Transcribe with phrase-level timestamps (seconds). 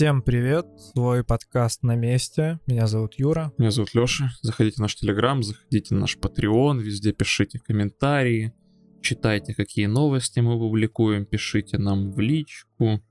[0.00, 2.58] Всем привет, свой подкаст на месте.
[2.66, 3.52] Меня зовут Юра.
[3.58, 4.30] Меня зовут Лёша.
[4.40, 8.54] Заходите в наш Телеграм, заходите на наш Patreon, везде пишите комментарии,
[9.02, 13.04] читайте, какие новости мы публикуем, пишите нам в личку,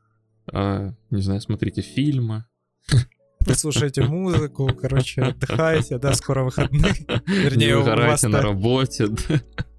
[0.52, 2.46] э, не знаю, смотрите фильмы.
[3.54, 6.94] Слушайте музыку, короче, отдыхайте, да, скоро выходные.
[7.28, 9.10] Вернее, не выгорайте на работе.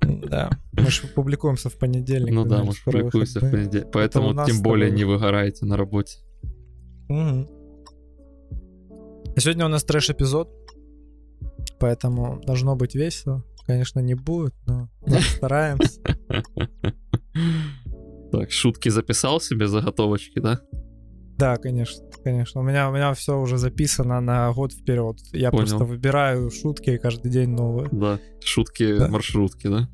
[0.00, 2.32] Да, мы же публикуемся в понедельник.
[2.32, 3.90] Ну да, мы же публикуемся в понедельник.
[3.90, 6.20] Поэтому тем более не выгорайте на работе.
[7.10, 7.48] Угу.
[9.36, 10.48] Сегодня у нас трэш-эпизод,
[11.80, 13.42] поэтому должно быть весело.
[13.66, 14.88] Конечно, не будет, но
[15.36, 16.00] стараемся.
[18.30, 20.60] Так, шутки записал себе, заготовочки, да?
[21.36, 22.60] Да, конечно, конечно.
[22.60, 25.16] У меня, у меня все уже записано на год вперед.
[25.32, 25.66] Я Понял.
[25.66, 27.88] просто выбираю шутки каждый день новые.
[27.90, 29.08] Да, шутки да.
[29.08, 29.88] маршрутки, да?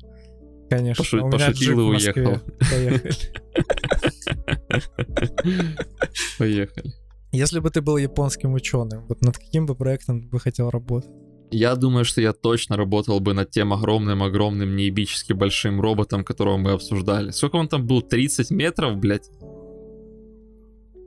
[0.69, 1.03] Конечно.
[1.03, 1.25] Пошу...
[1.25, 2.41] У Пошутил и уехал.
[2.59, 3.11] Поехали.
[6.37, 6.93] Поехали.
[7.33, 11.11] Если бы ты был японским ученым, вот над каким бы проектом ты бы хотел работать?
[11.51, 16.71] Я думаю, что я точно работал бы над тем огромным-огромным неебически большим роботом, которого мы
[16.71, 17.31] обсуждали.
[17.31, 18.01] Сколько он там был?
[18.01, 19.29] 30 метров, блядь?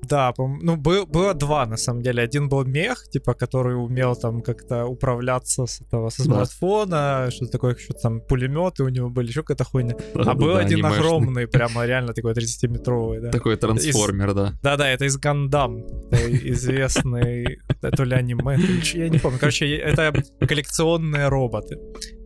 [0.03, 2.23] Да, ну был, было два на самом деле.
[2.23, 7.31] Один был мех, типа, который умел там как-то управляться с этого со смартфона, да.
[7.31, 9.95] что такое, что там пулеметы у него были, еще какая-то хуйня.
[10.15, 10.99] Да, а был да, один анимешный.
[10.99, 13.31] огромный, прямо реально такой 30-метровый, да.
[13.31, 14.35] Такой трансформер, из...
[14.35, 14.53] да.
[14.63, 18.57] Да-да, это из Гандам, известный, то ли аниме,
[18.95, 19.39] я не помню.
[19.39, 21.79] Короче, это коллекционные роботы.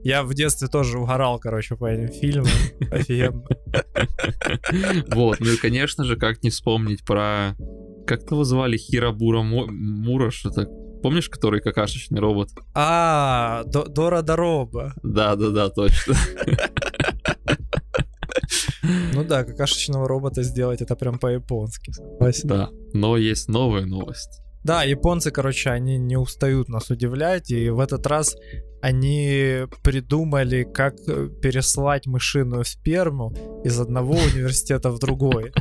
[0.03, 2.49] Я в детстве тоже угорал, короче, по этим фильмам.
[2.91, 3.45] Офигенно.
[5.15, 7.57] Вот, ну и, конечно же, как не вспомнить про...
[8.07, 8.77] Как того звали?
[8.77, 10.69] Хирабура Мура, что-то
[11.05, 12.49] Помнишь, который какашечный робот?
[12.75, 14.95] А, Дора Дороба.
[15.03, 16.15] Да-да-да, точно.
[19.13, 21.93] Ну да, какашечного робота сделать это прям по-японски.
[22.45, 24.44] Да, но есть новая новость.
[24.65, 28.35] Да, японцы, короче, они не устают нас удивлять, и в этот раз
[28.80, 35.52] они придумали, как э, переслать мышиную сперму из одного университета в другой.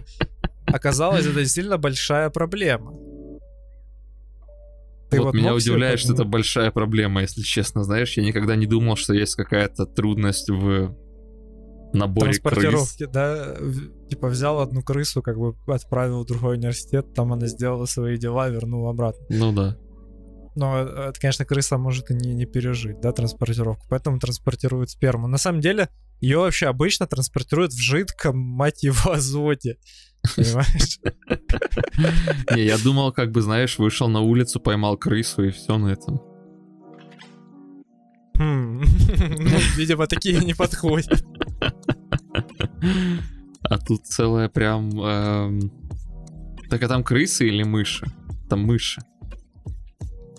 [0.67, 2.93] Оказалось, это действительно большая проблема.
[5.09, 7.83] Ты вот, вот меня удивляет, что это большая проблема, если честно.
[7.83, 10.95] Знаешь, я никогда не думал, что есть какая-то трудность в
[11.93, 13.11] наборе Транспортировки, крыс.
[13.11, 13.55] да?
[14.09, 18.49] Типа взял одну крысу, как бы отправил в другой университет, там она сделала свои дела,
[18.49, 19.25] вернул обратно.
[19.29, 19.77] Ну да.
[20.55, 23.85] Но э, это, конечно, крыса может и не, не пережить, да, транспортировку.
[23.89, 25.27] Поэтому транспортируют сперму.
[25.27, 25.89] На самом деле,
[26.21, 29.77] ее вообще обычно транспортируют в жидком, мать его, азоте.
[30.35, 30.99] Понимаешь?
[32.55, 36.21] Не, я думал, как бы, знаешь, вышел на улицу, поймал крысу и все на этом.
[38.37, 38.83] Хм.
[39.15, 41.23] Ну, видимо, такие не подходят.
[43.63, 44.89] А тут целая прям...
[44.99, 45.71] Эм...
[46.69, 48.05] Так а там крысы или мыши?
[48.49, 49.01] Там мыши.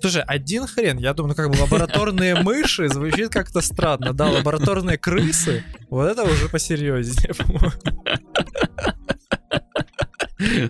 [0.00, 4.98] Слушай, один хрен, я думаю, ну как бы лабораторные мыши звучит как-то странно, да, лабораторные
[4.98, 7.72] крысы, вот это уже посерьезнее, по-моему.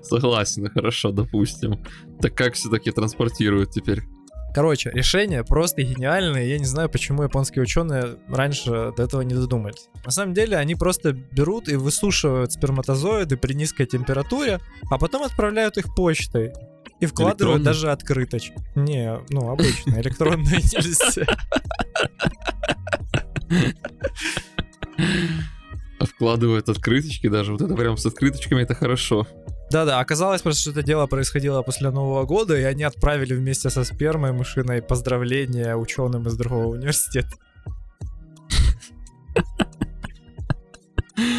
[0.05, 1.83] Согласен, хорошо, допустим.
[2.21, 4.05] Так как все-таки транспортируют теперь?
[4.54, 6.44] Короче, решение просто гениальное.
[6.44, 9.88] Я не знаю, почему японские ученые раньше до этого не додумались.
[10.04, 14.60] На самом деле, они просто берут и высушивают сперматозоиды при низкой температуре,
[14.91, 16.53] а потом отправляют их почтой.
[17.00, 18.62] И вкладывают даже открыточку.
[18.76, 21.26] Не, ну, обычно, электронная нельзя.
[25.98, 27.50] А вкладывают открыточки даже.
[27.50, 29.26] Вот это прям с открыточками это хорошо.
[29.70, 33.84] Да-да, оказалось просто, что это дело происходило после Нового года, и они отправили вместе со
[33.84, 37.30] спермой мышиной поздравления ученым из другого университета.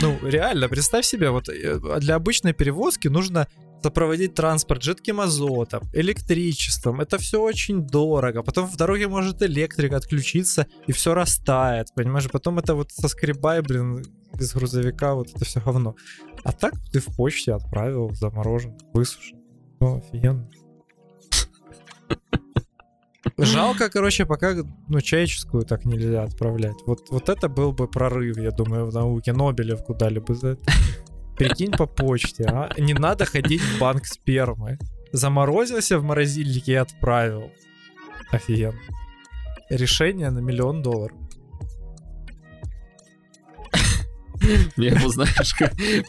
[0.01, 3.47] Ну, реально, представь себе, вот э, для обычной перевозки нужно
[3.83, 7.01] сопроводить транспорт жидким азотом, электричеством.
[7.01, 8.41] Это все очень дорого.
[8.41, 12.29] Потом в дороге может электрик отключиться, и все растает, понимаешь?
[12.31, 14.03] Потом это вот соскребай, блин,
[14.33, 15.95] без грузовика, вот это все говно.
[16.45, 19.39] А так ты в почте отправил, заморожен, высушен.
[19.79, 20.47] Ну, офигенно.
[23.37, 24.53] Жалко, короче, пока
[24.87, 26.75] ну, человеческую так нельзя отправлять.
[26.85, 29.33] Вот, вот это был бы прорыв, я думаю, в науке.
[29.33, 30.71] Нобелевку дали бы за это.
[31.35, 32.69] Прикинь по почте, а?
[32.77, 34.77] Не надо ходить в банк спермы.
[35.11, 37.51] Заморозился в морозильнике и отправил.
[38.31, 38.79] Офигенно.
[39.69, 41.17] Решение на миллион долларов.
[44.77, 45.55] Мне, ну, знаешь,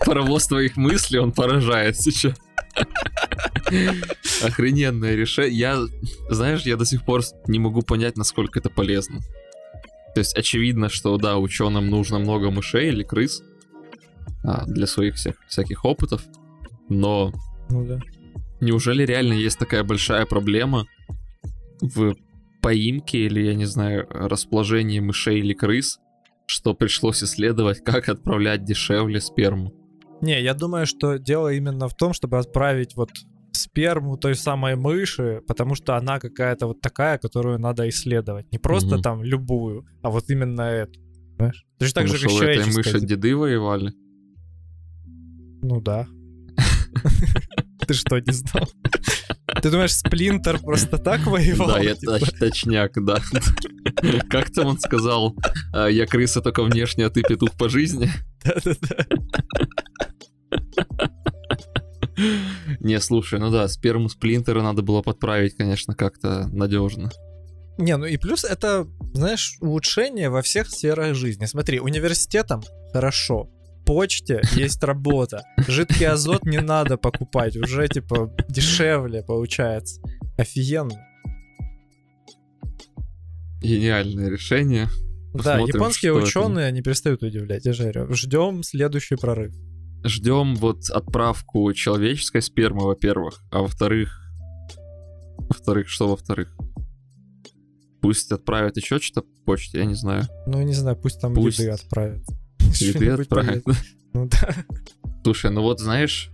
[0.04, 2.34] паровоз твоих мыслей, он поражает сейчас.
[4.42, 5.58] Охрененное решение.
[5.58, 5.78] Я,
[6.28, 9.20] знаешь, я до сих пор не могу понять, насколько это полезно.
[10.14, 13.42] То есть очевидно, что да, ученым нужно много мышей или крыс,
[14.44, 16.22] а, для своих всех, всяких опытов,
[16.88, 17.32] но
[17.68, 18.00] ну, да.
[18.60, 20.86] Неужели реально есть такая большая проблема
[21.80, 22.16] в
[22.62, 25.98] поимке или, я не знаю, расположении мышей или крыс,
[26.46, 29.72] что пришлось исследовать, как отправлять дешевле сперму?
[30.22, 33.10] Не, я думаю, что дело именно в том, чтобы отправить вот
[33.52, 38.50] сперму той самой мыши, потому что она какая-то вот такая, которую надо исследовать.
[38.52, 39.02] Не просто Мгм.
[39.02, 41.00] там любую, а вот именно эту.
[41.36, 41.66] Понимаешь?
[41.78, 42.76] Точно так же, как этой человеческая.
[42.94, 43.92] мыши деды воевали.
[45.62, 46.06] Ну да.
[47.86, 48.64] Ты что, не знал?
[49.62, 51.68] Ты думаешь, Сплинтер просто так воевал?
[51.68, 53.18] Да, я Типа, точ- точняк, да.
[54.30, 55.34] Как там он сказал?
[55.72, 58.10] «А, Я крыса только внешне, а ты петух по жизни?
[58.44, 59.06] да-да-да.
[62.80, 67.10] Не, слушай, ну да, сперму сплинтера надо было подправить, конечно, как-то надежно.
[67.78, 71.44] Не, ну и плюс это, знаешь, улучшение во всех сферах жизни.
[71.44, 72.62] Смотри, университетом
[72.92, 73.50] хорошо,
[73.86, 80.02] почте есть работа, жидкий азот не надо покупать, уже типа дешевле получается.
[80.36, 81.06] Офигенно.
[83.62, 84.86] Гениальное решение.
[85.32, 86.26] да, Посмотрим, японские что это.
[86.26, 88.12] ученые не перестают удивлять, я говорю.
[88.14, 89.54] Ждем следующий прорыв.
[90.04, 94.20] Ждем вот отправку человеческой спермы, во-первых, а во-вторых...
[95.48, 96.54] Во-вторых, что во-вторых?
[98.02, 100.24] Пусть отправят еще что-то по почте, я не знаю.
[100.46, 101.58] Ну, не знаю, пусть там Пусть.
[101.58, 102.22] еды отправят.
[103.20, 103.64] Отправят.
[103.64, 103.82] поедят.
[104.12, 104.54] Ну да.
[105.24, 106.30] Слушай, ну вот знаешь,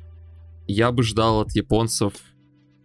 [0.67, 2.15] я бы ждал от японцев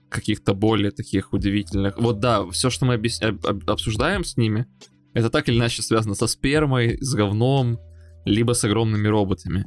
[0.10, 1.98] каких-то более таких удивительных.
[1.98, 4.66] Вот да, все, что мы объяс- об- об- обсуждаем с ними,
[5.14, 7.80] это так или иначе связано со спермой, с говном,
[8.26, 9.66] либо с огромными роботами.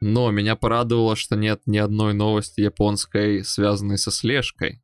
[0.00, 4.82] Но меня порадовало, что нет ни одной новости японской, связанной со слежкой.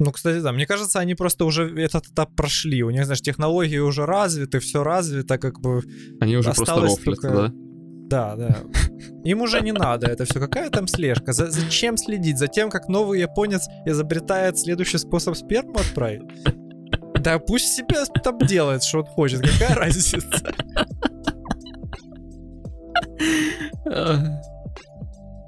[0.00, 2.82] Ну, кстати, да, мне кажется, они просто уже этот этап прошли.
[2.84, 5.82] У них, знаешь, технологии уже развиты, все развито, как бы
[6.20, 7.52] Они уже просто Осталось рофлят, только- да?
[8.10, 8.56] Да, да.
[9.24, 10.40] Им уже не надо это все.
[10.40, 11.32] Какая там слежка?
[11.32, 12.38] За- зачем следить?
[12.38, 16.22] За тем, как новый японец изобретает следующий способ сперму отправить?
[17.20, 19.40] Да пусть себе там делает, что он хочет.
[19.42, 20.18] Какая разница?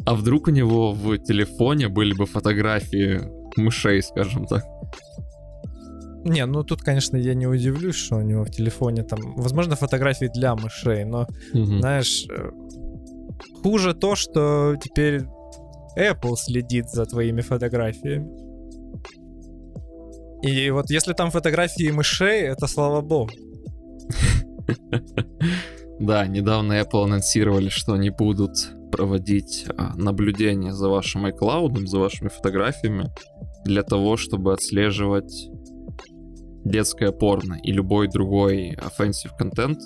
[0.07, 3.21] А вдруг у него в телефоне были бы фотографии
[3.57, 4.65] мышей, скажем так?
[6.25, 10.31] Не, ну тут, конечно, я не удивлюсь, что у него в телефоне там, возможно, фотографии
[10.33, 11.81] для мышей, но, Мгм.
[11.81, 12.51] знаешь, э,
[13.63, 15.23] хуже то, что теперь
[15.99, 18.29] Apple следит за твоими фотографиями.
[20.43, 23.31] И вот если там фотографии мышей, это слава богу.
[26.01, 28.53] Да, недавно Apple анонсировали, что они будут
[28.91, 33.11] проводить а, наблюдение за вашим iCloud, за вашими фотографиями,
[33.65, 35.51] для того, чтобы отслеживать
[36.65, 39.79] детское порно и любой другой offensive контент,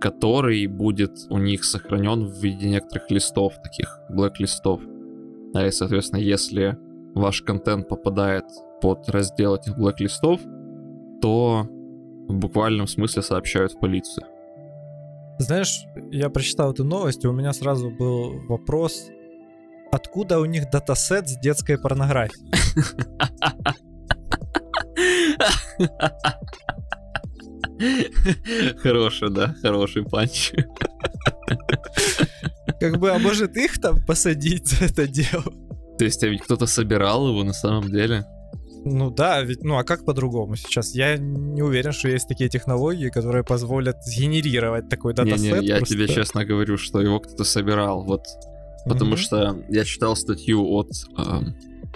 [0.00, 4.80] который будет у них сохранен в виде некоторых листов, таких блэк-листов.
[5.54, 6.78] А и, соответственно, если
[7.14, 8.44] ваш контент попадает
[8.80, 10.40] под раздел этих блэк-листов,
[11.20, 11.66] то
[12.28, 14.26] в буквальном смысле сообщают в полицию.
[15.38, 19.06] Знаешь, я прочитал эту новость, и у меня сразу был вопрос,
[19.92, 22.48] откуда у них датасет с детской порнографией?
[28.82, 30.52] Хороший, да, хороший панч.
[32.80, 35.44] Как бы, а может их там посадить за это дело?
[35.98, 38.24] То есть, а ведь кто-то собирал его на самом деле?
[38.90, 40.94] Ну да, ведь, ну а как по-другому сейчас?
[40.94, 45.40] Я не уверен, что есть такие технологии, которые позволят сгенерировать такой датасет.
[45.40, 45.94] Не-не, я просто.
[45.94, 48.02] тебе честно говорю, что его кто-то собирал.
[48.04, 48.22] Вот
[48.84, 49.16] Потому Мгм.
[49.18, 51.54] что я читал статью от эм,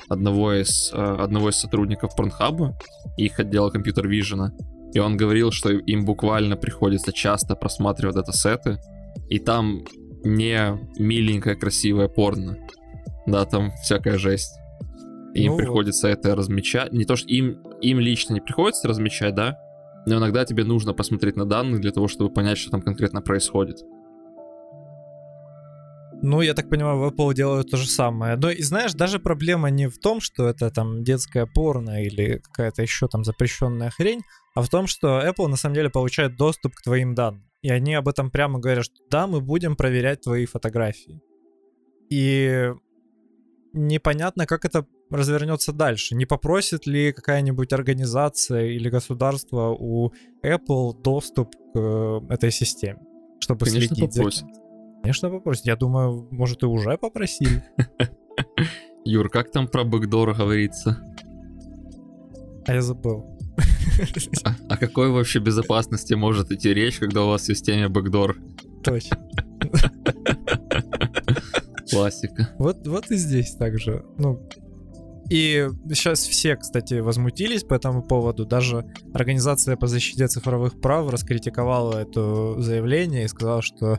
[0.08, 2.76] одного из э, одного из сотрудников Порнхаба,
[3.16, 4.52] их отдела компьютер вижена,
[4.92, 8.78] и он говорил, что им буквально приходится часто просматривать датасеты,
[9.28, 9.84] и там
[10.24, 12.58] не миленькое красивое порно,
[13.26, 14.52] да, там всякая жесть.
[15.34, 15.58] Им Ну вот.
[15.58, 16.92] приходится это размечать.
[16.92, 19.58] Не то, что им, им лично не приходится размечать, да,
[20.06, 23.78] но иногда тебе нужно посмотреть на данные для того, чтобы понять, что там конкретно происходит.
[26.24, 28.36] Ну, я так понимаю, в Apple делают то же самое.
[28.36, 32.82] Но и знаешь, даже проблема не в том, что это там детское порно или какая-то
[32.82, 34.20] еще там запрещенная хрень,
[34.54, 37.44] а в том, что Apple на самом деле получает доступ к твоим данным.
[37.62, 41.20] И они об этом прямо говорят, что да, мы будем проверять твои фотографии.
[42.08, 42.70] И
[43.72, 46.14] непонятно, как это развернется дальше.
[46.14, 50.12] Не попросит ли какая-нибудь организация или государство у
[50.44, 53.00] Apple доступ к э, этой системе,
[53.40, 54.40] чтобы Конечно, следить попросит.
[54.40, 54.60] за кем-то?
[55.02, 55.66] Конечно, попросит.
[55.66, 57.64] Я думаю, может, и уже попросили.
[59.04, 60.98] Юр, как там про бэкдор говорится?
[62.66, 63.26] А я забыл.
[64.44, 68.36] А, о какой вообще безопасности может идти речь, когда у вас в системе бэкдор?
[68.84, 69.18] Точно.
[71.90, 72.54] Классика.
[72.58, 74.04] Вот, вот и здесь также.
[74.18, 74.48] Ну,
[75.30, 78.44] и сейчас все, кстати, возмутились по этому поводу.
[78.44, 83.98] Даже Организация по защите цифровых прав раскритиковала это заявление и сказала, что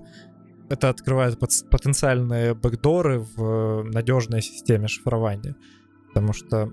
[0.70, 5.56] это открывает потенциальные бэкдоры в надежной системе шифрования.
[6.08, 6.72] Потому что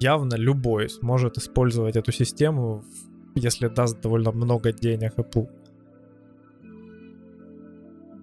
[0.00, 2.84] явно любой сможет использовать эту систему,
[3.34, 5.48] если даст довольно много денег Apple.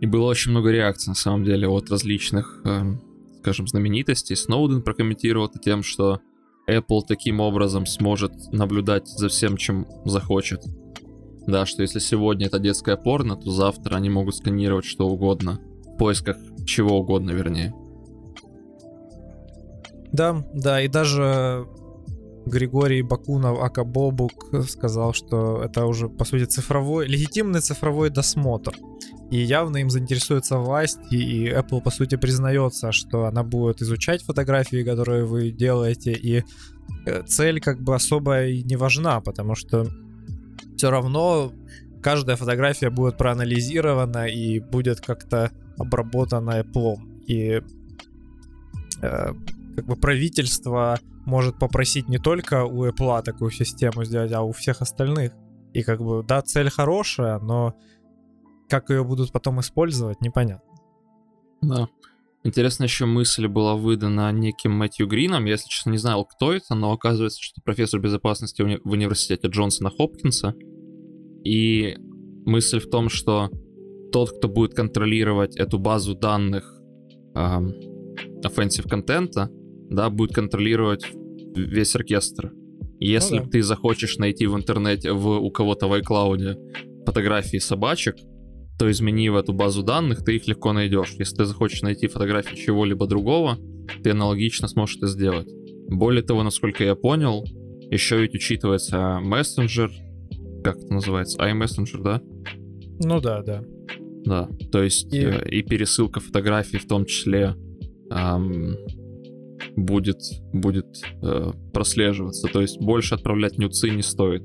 [0.01, 2.81] И было очень много реакций, на самом деле, от различных, э,
[3.43, 4.37] скажем, знаменитостей.
[4.37, 6.21] Сноуден прокомментировал это тем, что
[6.69, 10.63] Apple таким образом сможет наблюдать за всем, чем захочет.
[11.45, 15.59] Да, что если сегодня это детская порно, то завтра они могут сканировать что угодно.
[15.85, 17.73] В поисках чего угодно, вернее.
[20.13, 21.67] Да, да, и даже
[22.45, 28.73] Григорий Бакунов, Ака Бобук, сказал, что это уже, по сути, цифровой, легитимный цифровой досмотр.
[29.33, 34.83] И явно им заинтересуется власть, и Apple, по сути, признается, что она будет изучать фотографии,
[34.83, 36.43] которые вы делаете, и
[37.07, 39.87] э, цель как бы особо и не важна, потому что
[40.77, 41.51] все равно
[42.03, 45.49] каждая фотография будет проанализирована и будет как-то
[45.79, 46.97] обработана Apple.
[47.25, 47.63] И
[49.01, 49.33] э,
[49.75, 54.83] как бы правительство может попросить не только у Apple такую систему сделать, а у всех
[54.83, 55.33] остальных.
[55.73, 57.73] И как бы, да, цель хорошая, но
[58.69, 60.73] как ее будут потом использовать, непонятно.
[61.61, 61.87] Да.
[62.45, 65.45] Интересно, еще мысль была выдана неким Мэтью Грином.
[65.45, 69.47] Я, если честно, не знал, кто это, но оказывается, что профессор безопасности уни- в университете
[69.47, 70.53] Джонсона Хопкинса.
[71.45, 71.95] И
[72.45, 73.49] мысль в том, что
[74.11, 76.81] тот, кто будет контролировать эту базу данных
[77.33, 77.73] эм,
[78.43, 79.49] offensive контента,
[79.89, 81.05] да, будет контролировать
[81.55, 82.51] весь оркестр.
[82.99, 83.49] Если ну, да.
[83.51, 88.15] ты захочешь найти в интернете в, у кого-то в iCloud фотографии собачек,
[88.83, 91.15] то измени в эту базу данных, ты их легко найдешь.
[91.17, 93.57] Если ты захочешь найти фотографии чего-либо другого,
[94.03, 95.47] ты аналогично сможешь это сделать.
[95.87, 97.45] Более того, насколько я понял,
[97.89, 99.89] еще ведь учитывается мессенджер,
[100.65, 102.21] как это называется, iMessenger, да?
[103.05, 103.63] Ну да, да.
[104.25, 107.55] Да, то есть и, э, и пересылка фотографий в том числе
[108.11, 108.75] эм,
[109.77, 110.19] будет,
[110.51, 110.87] будет
[111.21, 112.49] э, прослеживаться.
[112.51, 114.43] То есть больше отправлять нюцы не стоит.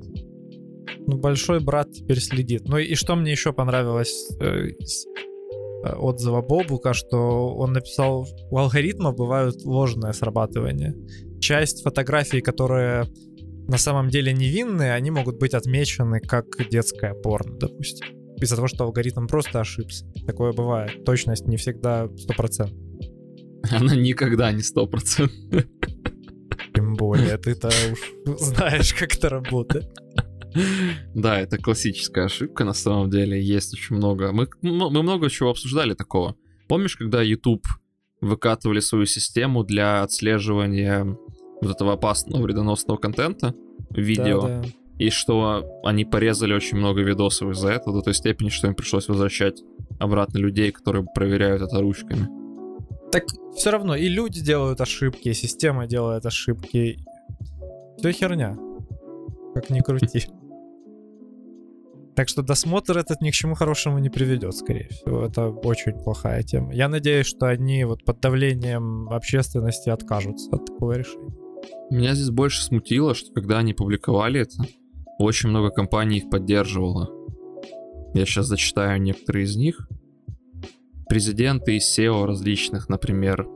[1.09, 2.67] Ну, большой брат теперь следит.
[2.67, 5.07] Ну и что мне еще понравилось э, из
[5.83, 10.93] э, отзыва Бобука, что он написал, у алгоритма бывают ложное срабатывание.
[11.39, 13.07] Часть фотографий, которые
[13.67, 18.05] на самом деле невинные, они могут быть отмечены как детская порно, допустим.
[18.39, 20.05] Из-за того, что алгоритм просто ошибся.
[20.27, 21.03] Такое бывает.
[21.05, 22.69] Точность не всегда 100%.
[23.71, 25.65] Она никогда не сто процентов.
[26.75, 29.87] Тем более, ты-то уж знаешь, как это работает.
[31.15, 33.41] Да, это классическая ошибка, на самом деле.
[33.41, 34.31] Есть очень много.
[34.31, 36.35] Мы, мы много чего обсуждали такого.
[36.67, 37.65] Помнишь, когда YouTube
[38.21, 41.17] выкатывали свою систему для отслеживания
[41.61, 43.53] вот этого опасного вредоносного контента,
[43.91, 44.69] видео, да, да.
[44.97, 49.07] и что они порезали очень много видосов из-за этого до той степени, что им пришлось
[49.07, 49.61] возвращать
[49.99, 52.27] обратно людей, которые проверяют это ручками.
[53.11, 53.23] Так
[53.55, 56.99] все равно и люди делают ошибки, и система делает ошибки.
[57.97, 58.57] Все херня.
[59.55, 60.27] Как ни крути.
[62.19, 65.23] Так что досмотр этот ни к чему хорошему не приведет, скорее всего.
[65.23, 66.73] Это очень плохая тема.
[66.73, 71.33] Я надеюсь, что они вот под давлением общественности откажутся от такого решения.
[71.89, 74.67] Меня здесь больше смутило, что когда они публиковали это,
[75.17, 77.09] очень много компаний их поддерживало.
[78.13, 79.87] Я сейчас зачитаю некоторые из них
[81.07, 83.47] президенты из SEO различных, например,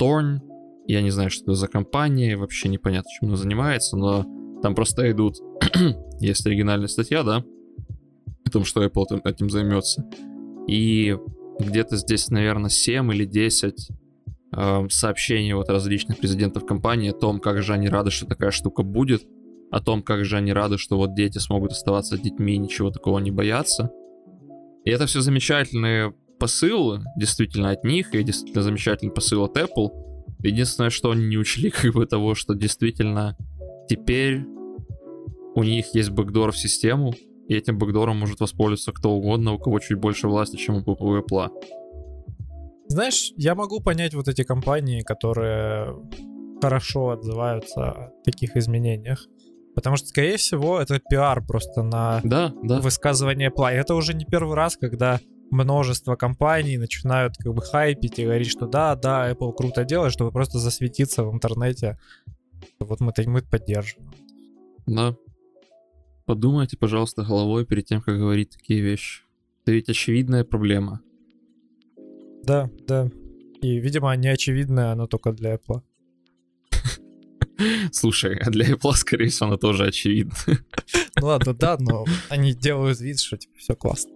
[0.00, 0.40] Torn,
[0.88, 4.26] я не знаю, что это за компания, вообще непонятно, чем она занимается, но
[4.60, 5.36] там просто идут,
[6.18, 7.44] есть оригинальная статья, да,
[8.48, 10.04] о том, что Apple этим займется.
[10.66, 11.16] И
[11.58, 13.88] где-то здесь, наверное, 7 или 10
[14.52, 18.82] э, сообщений от различных президентов компании о том, как же они рады, что такая штука
[18.82, 19.22] будет,
[19.70, 23.18] о том, как же они рады, что вот дети смогут оставаться детьми и ничего такого
[23.18, 23.90] не бояться.
[24.84, 29.90] И это все замечательные посыл действительно от них, и действительно замечательный посыл от Apple.
[30.42, 33.36] Единственное, что они не учли, как бы того, что действительно
[33.88, 34.44] теперь
[35.54, 37.12] у них есть бэкдор в систему,
[37.48, 41.48] и этим бэкдором может воспользоваться кто угодно, у кого чуть больше власти, чем у Apple.
[42.88, 45.94] Знаешь, я могу понять вот эти компании, которые
[46.60, 49.26] хорошо отзываются о таких изменениях.
[49.74, 52.80] Потому что, скорее всего, это пиар просто на да, да.
[52.80, 53.72] высказывание Apple.
[53.72, 58.50] И это уже не первый раз, когда множество компаний начинают как бы хайпить и говорить,
[58.50, 61.98] что да, да, Apple круто делает, чтобы просто засветиться в интернете.
[62.80, 64.12] Вот мы, мы поддерживаем.
[64.86, 65.16] Да.
[66.28, 69.22] Подумайте, пожалуйста, головой перед тем, как говорить такие вещи.
[69.62, 71.00] Это ведь очевидная проблема.
[72.44, 73.10] Да, да.
[73.62, 75.80] И, видимо, неочевидное оно только для Apple.
[77.92, 80.34] Слушай, а для Apple, скорее всего, оно тоже очевидно.
[81.18, 84.12] Ну ладно, да, но они делают вид, что типа все классно.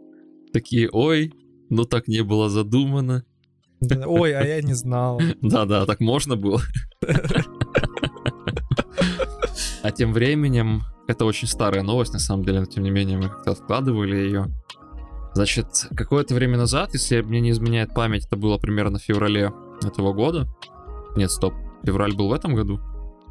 [0.53, 1.33] Такие, ой,
[1.71, 3.25] ну так не было задумано.
[3.81, 5.19] Ой, а я не знал.
[5.41, 6.61] Да-да, так можно было.
[9.83, 13.29] А тем временем, это очень старая новость, на самом деле, но тем не менее мы
[13.29, 14.47] как-то откладывали ее.
[15.35, 15.67] Значит,
[15.97, 20.49] какое-то время назад, если мне не изменяет память, это было примерно в феврале этого года.
[21.17, 21.55] Нет, стоп,
[21.85, 22.81] февраль был в этом году?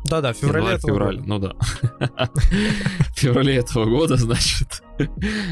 [0.05, 1.27] Да-да, в феврале Январь, этого февраль, года.
[1.27, 1.55] ну да.
[3.15, 4.81] В феврале этого года, значит,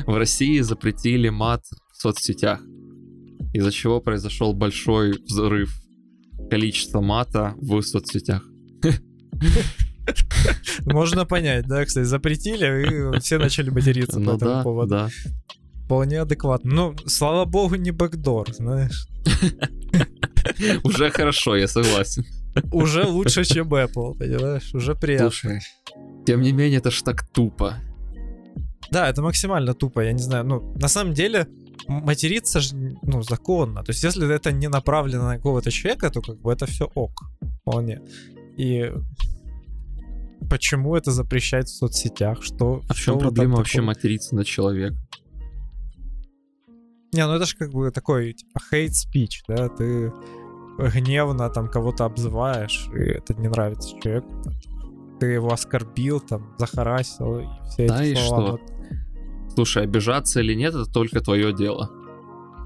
[0.08, 2.60] в России запретили мат в соцсетях,
[3.54, 5.72] из-за чего произошел большой взрыв
[6.50, 8.44] количества мата в соцсетях.
[10.86, 14.90] Можно понять, да, кстати, запретили, и все начали материться по Ну этому да, поводу.
[14.90, 15.10] да.
[15.86, 16.72] Вполне адекватно.
[16.74, 19.08] Ну, слава богу, не бэкдор, знаешь.
[20.84, 22.26] Уже хорошо, я согласен.
[22.72, 24.74] Уже лучше, чем Apple, понимаешь?
[24.74, 25.30] Уже приятно.
[25.32, 25.60] Слушай,
[26.26, 27.76] тем не менее, это ж так тупо.
[28.92, 30.46] Да, это максимально тупо, я не знаю.
[30.46, 31.48] Ну, на самом деле,
[31.88, 33.84] материться же, ну, законно.
[33.84, 37.12] То есть, если это не направлено на какого-то человека, то как бы это все ок.
[37.62, 38.02] Вполне.
[38.58, 38.92] И
[40.50, 42.44] почему это запрещать в соцсетях?
[42.44, 44.96] Что, А в чем проблема вообще материться на человека?
[47.13, 50.12] Не, ну это же как бы такой, типа, hate speech, да, ты
[50.77, 54.29] гневно там кого-то обзываешь, и это не нравится человеку.
[55.20, 58.44] Ты его оскорбил, там, захарасил, и все Да, эти и слова.
[58.44, 58.51] что?
[58.51, 58.62] Вот
[59.56, 61.89] Слушай, обижаться или нет, это только твое дело.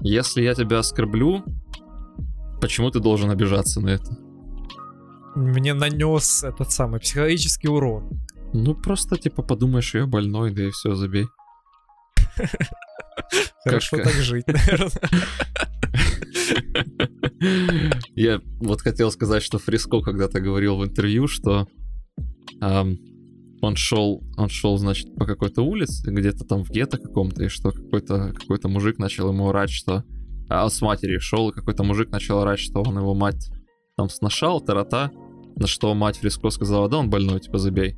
[0.02, 1.42] Если я тебя оскорблю,
[2.60, 4.16] почему ты должен обижаться на это?
[5.34, 8.26] Мне нанес этот самый психологический урон.
[8.52, 11.26] Ну, просто, типа, подумаешь, я больной, да и все, забей.
[13.64, 14.90] Хорошо так жить, наверное.
[18.14, 21.66] Я вот хотел сказать, что Фриско когда-то говорил в интервью, что
[22.60, 27.72] он шел, он шел, значит, по какой-то улице, где-то там в гетто каком-то, и что
[27.72, 30.04] какой-то какой-то мужик начал ему орать, что...
[30.48, 33.50] А с матерью шел, и какой-то мужик начал орать, что он его мать
[33.96, 35.10] там сношал, тарата,
[35.56, 37.96] на что мать Фриско сказала, да он больной, типа, забей.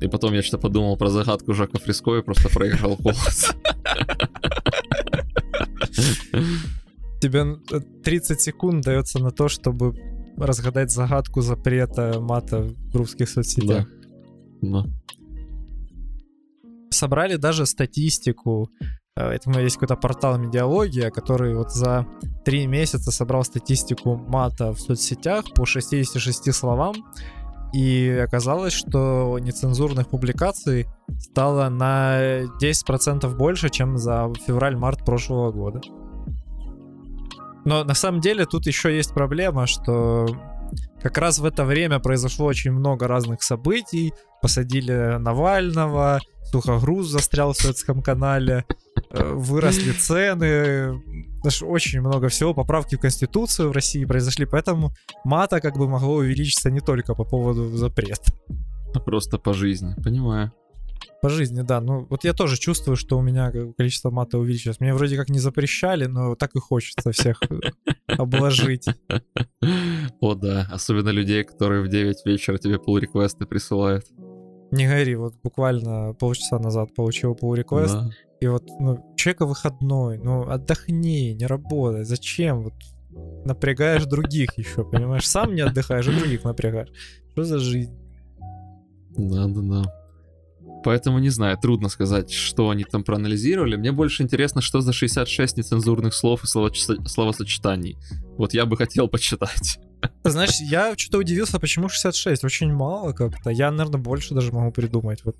[0.00, 3.52] И потом я что-то подумал про загадку Жака Фриско и просто проиграл голос.
[7.20, 9.94] Тебе э, 30 секунд дается на то, чтобы
[10.36, 13.32] разгадать загадку запрета мата в русских Да.
[13.32, 13.88] соцсетях.
[14.60, 14.84] Да.
[16.90, 18.70] собрали даже статистику.
[19.16, 22.06] Э, Этому есть какой-то портал Медиалогия, который вот за
[22.44, 26.94] три месяца собрал статистику мата в соцсетях по 66 словам.
[27.72, 30.86] И оказалось, что нецензурных публикаций
[31.18, 35.80] стало на 10% больше, чем за февраль-март прошлого года.
[37.64, 40.26] Но на самом деле тут еще есть проблема, что
[41.02, 44.12] как раз в это время произошло очень много разных событий.
[44.42, 48.64] Посадили Навального, Сухогруз застрял в Советском канале,
[49.10, 51.02] э, выросли цены,
[51.42, 54.92] даже очень много всего, поправки в Конституцию в России произошли, поэтому
[55.24, 58.32] мата как бы могло увеличиться не только по поводу запрета.
[59.04, 60.52] Просто по жизни, понимаю.
[61.22, 61.80] По жизни, да.
[61.80, 64.80] Ну, вот я тоже чувствую, что у меня количество мата увеличилось.
[64.80, 67.60] Мне вроде как не запрещали, но так и хочется всех э,
[68.08, 68.86] обложить.
[70.20, 70.68] О, да.
[70.72, 74.06] Особенно людей, которые в 9 вечера тебе pull реквесты присылают.
[74.70, 77.34] Не говори, вот буквально полчаса назад получил
[77.92, 78.10] Да.
[78.40, 82.64] и вот, ну, человека выходной, ну, отдохни, не работай, зачем?
[82.64, 82.74] Вот
[83.44, 85.28] напрягаешь других еще, понимаешь?
[85.28, 86.90] Сам не отдыхаешь, и других напрягаешь.
[87.32, 87.96] Что за жизнь?
[89.16, 90.03] Да, да, да.
[90.84, 93.76] Поэтому не знаю, трудно сказать, что они там проанализировали.
[93.76, 97.96] Мне больше интересно, что за 66 нецензурных слов и словосочетаний.
[98.36, 99.78] Вот я бы хотел почитать.
[100.24, 102.44] Знаешь, я что-то удивился, почему 66?
[102.44, 103.48] Очень мало как-то.
[103.48, 105.24] Я, наверное, больше даже могу придумать.
[105.24, 105.36] Вот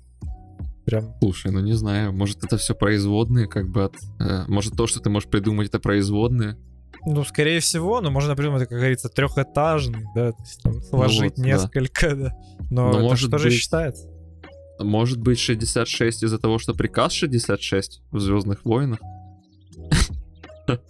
[0.85, 1.13] прям.
[1.19, 3.95] Слушай, ну не знаю, может это все производные, как бы от...
[4.19, 6.57] э, может то, что ты можешь придумать, это производные.
[7.07, 11.37] Ну, скорее всего, но можно придумать, как говорится, трехэтажный, да, то есть там сложить вот,
[11.37, 11.43] да.
[11.43, 12.31] несколько, да.
[12.71, 14.09] Но, Но это может что же быть- считается?
[14.79, 18.99] Может быть 66 из-за того, что приказ 66 в Звездных войнах?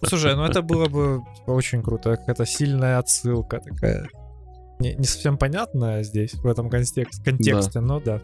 [0.02, 4.08] Слушай, ну это было бы очень круто, какая-то сильная отсылка такая.
[4.78, 8.20] Не, не совсем понятная здесь, в этом контексте, контексте но да.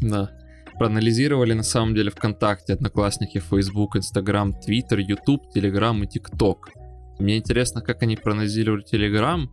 [0.00, 0.30] Да.
[0.78, 6.56] Проанализировали на самом деле ВКонтакте, Одноклассники, Facebook, Instagram, Twitter, YouTube, Telegram и TikTok.
[7.18, 9.48] Мне интересно, как они проанализировали Telegram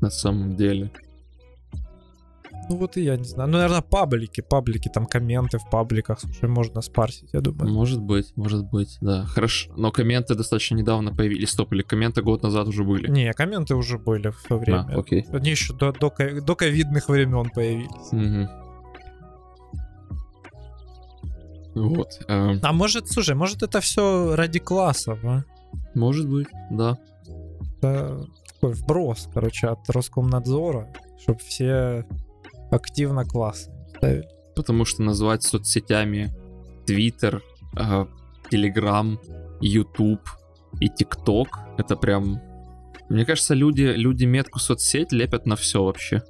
[0.00, 0.90] на самом деле.
[2.68, 3.48] Ну вот и я не знаю.
[3.48, 4.40] Ну, наверное, паблики.
[4.40, 6.20] Паблики, там комменты в пабликах.
[6.20, 7.72] Слушай, можно спарсить, я думаю.
[7.72, 9.24] Может быть, может быть, да.
[9.26, 9.72] Хорошо.
[9.76, 11.50] Но комменты достаточно недавно появились.
[11.50, 13.08] Стоп, или комменты год назад уже были?
[13.10, 14.88] Не, комменты уже были в то время.
[14.90, 15.24] А, окей.
[15.32, 18.12] Они еще до, до, до ковидных времен появились.
[18.12, 18.48] Мгм.
[21.74, 22.20] Вот.
[22.26, 25.44] э, А может, слушай, может это все ради классов, а?
[25.94, 26.98] может быть, да.
[27.78, 30.88] Это такой вброс, короче, от Роскомнадзора,
[31.20, 32.06] чтобы все
[32.70, 34.28] активно классы ставили.
[34.54, 36.34] Потому что назвать соцсетями
[36.86, 37.40] Twitter,
[37.76, 38.06] э,
[38.50, 39.18] Telegram,
[39.60, 40.28] YouTube
[40.80, 41.46] и TikTok
[41.78, 42.40] это прям.
[43.08, 46.22] Мне кажется, люди, люди метку соцсеть лепят на все вообще.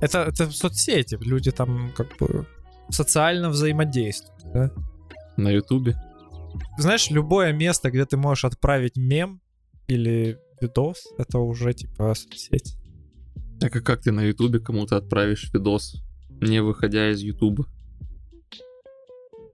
[0.00, 2.46] Это, это соцсети, люди там как бы
[2.90, 4.42] социально взаимодействуют.
[4.52, 4.70] да?
[5.36, 5.96] На Ютубе.
[6.78, 9.40] Знаешь, любое место, где ты можешь отправить мем
[9.88, 12.76] или видос, это уже типа соцсеть.
[13.62, 17.66] Так а как ты на Ютубе кому-то отправишь видос, не выходя из Ютуба?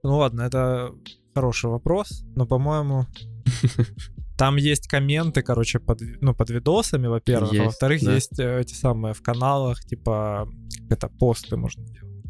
[0.03, 0.93] Ну ладно, это
[1.33, 3.05] хороший вопрос, но, по-моему,
[4.37, 8.13] там есть комменты, короче, под, ну, под видосами, во-первых, а Есть, во-вторых, да.
[8.15, 10.49] есть э, эти самые в каналах, типа,
[10.89, 12.25] это, посты можно делать.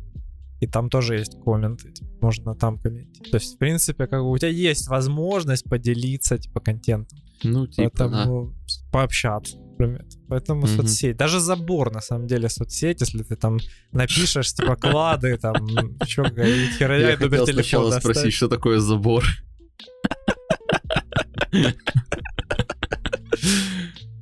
[0.60, 3.32] И там тоже есть комменты, типа, можно там комментировать.
[3.32, 7.20] То есть, в принципе, как бы у тебя есть возможность поделиться, типа, контентом.
[7.44, 8.06] Ну, типа, да.
[8.06, 8.54] Поэтому
[8.92, 9.58] пообщаться.
[9.80, 10.06] Например.
[10.28, 10.68] Поэтому Мгм.
[10.68, 11.18] соцсеть.
[11.18, 13.60] Даже забор, на самом деле, соцсеть, если ты там
[13.92, 15.68] напишешь, типа, клады, там,
[16.06, 19.24] чё говорить, херня, Я и хотел сначала спросить, что такое забор.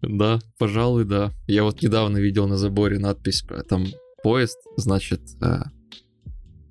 [0.02, 1.32] Да, пожалуй, да.
[1.48, 3.86] Я вот недавно видел на заборе надпись, там
[4.24, 5.64] поезд, значит, э,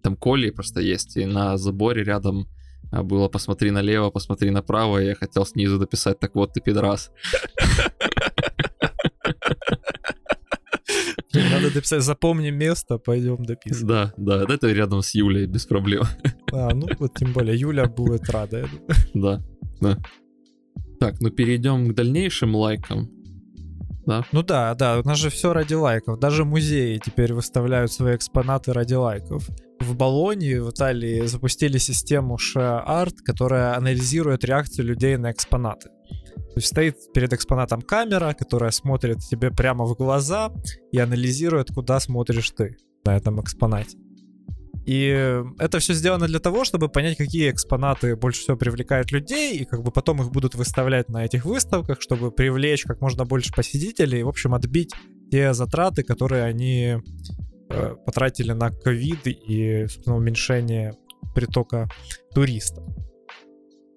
[0.03, 2.49] там колеи просто есть, и на заборе рядом
[2.92, 7.11] э, было «посмотри налево, посмотри направо», и я хотел снизу дописать «так вот ты пидорас».
[11.66, 13.87] Надо дописать, запомни место, пойдем дописывать.
[13.87, 16.05] Да, да, это рядом с Юлей, без проблем.
[16.52, 18.68] А, ну вот тем более, Юля будет рада.
[19.14, 19.42] Да,
[19.81, 19.98] да.
[21.00, 23.11] Так, ну перейдем к дальнейшим лайкам.
[24.07, 26.20] Ну да, да, у нас же все ради лайков.
[26.20, 29.48] Даже музеи теперь выставляют свои экспонаты ради лайков.
[29.80, 35.90] В Болонии, в Италии, запустили систему Share Art, которая анализирует реакцию людей на экспонаты.
[36.08, 40.50] То есть стоит перед экспонатом камера, которая смотрит тебе прямо в глаза
[40.90, 43.98] и анализирует, куда смотришь ты на этом экспонате.
[44.86, 49.64] И это все сделано для того, чтобы понять, какие экспонаты больше всего привлекают людей, и
[49.64, 54.20] как бы потом их будут выставлять на этих выставках, чтобы привлечь как можно больше посетителей,
[54.20, 54.94] и, в общем, отбить
[55.32, 57.02] те затраты, которые они
[57.68, 60.94] потратили на ковид и, собственно, уменьшение
[61.35, 61.88] притока
[62.35, 62.85] туристов.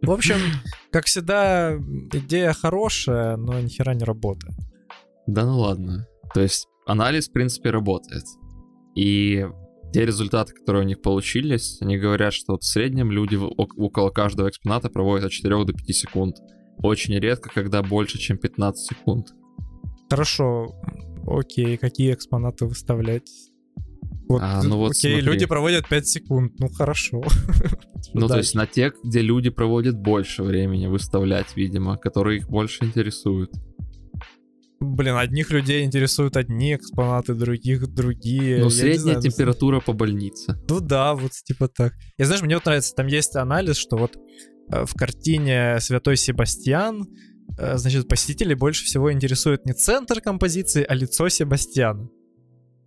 [0.02, 0.36] В общем,
[0.92, 1.76] как всегда,
[2.14, 4.56] идея хорошая, но ни хера не работает.
[5.28, 6.08] Да ну ладно.
[6.34, 8.24] То есть анализ, в принципе, работает.
[8.96, 9.46] И
[9.94, 14.50] те результаты, которые у них получились, они говорят, что вот в среднем люди около каждого
[14.50, 16.36] экспоната проводят от 4 до 5 секунд.
[16.78, 19.28] Очень редко, когда больше, чем 15 секунд.
[20.10, 20.76] Хорошо,
[21.28, 23.30] окей, какие экспонаты выставлять?
[24.30, 25.22] Вот, А, ну вот окей, смотри.
[25.22, 27.24] люди проводят 5 секунд, ну хорошо.
[28.14, 32.86] Ну, то есть на тех, где люди проводят больше времени выставлять, видимо, которые их больше
[32.86, 33.52] интересуют.
[34.80, 38.64] Блин, одних людей интересуют одни экспонаты, других другие.
[38.64, 40.58] Ну, средняя знаю, ну, температура по больнице.
[40.70, 41.94] Ну да, вот типа так.
[42.18, 44.16] И знаешь, мне вот нравится, там есть анализ, что вот
[44.72, 47.06] э, в картине Святой Себастьян,
[47.60, 52.10] э, значит, посетителей больше всего интересует не центр композиции, а лицо Себастьяна.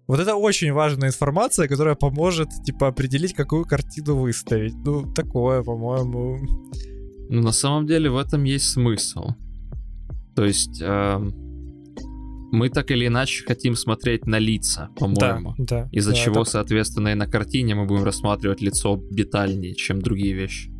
[0.08, 4.74] Вот это очень важная информация, которая поможет, типа, определить, какую картину выставить.
[4.84, 6.38] Ну, такое, по-моему.
[7.28, 9.28] Ну, на самом деле в этом есть смысл.
[10.34, 11.32] То есть эм,
[12.52, 15.54] мы так или иначе хотим смотреть на лица, Да, по-моему.
[15.58, 15.88] да.
[15.92, 20.34] Из-за да, чего, это- соответственно, и на картине мы будем рассматривать лицо детальнее, чем другие
[20.34, 20.70] вещи.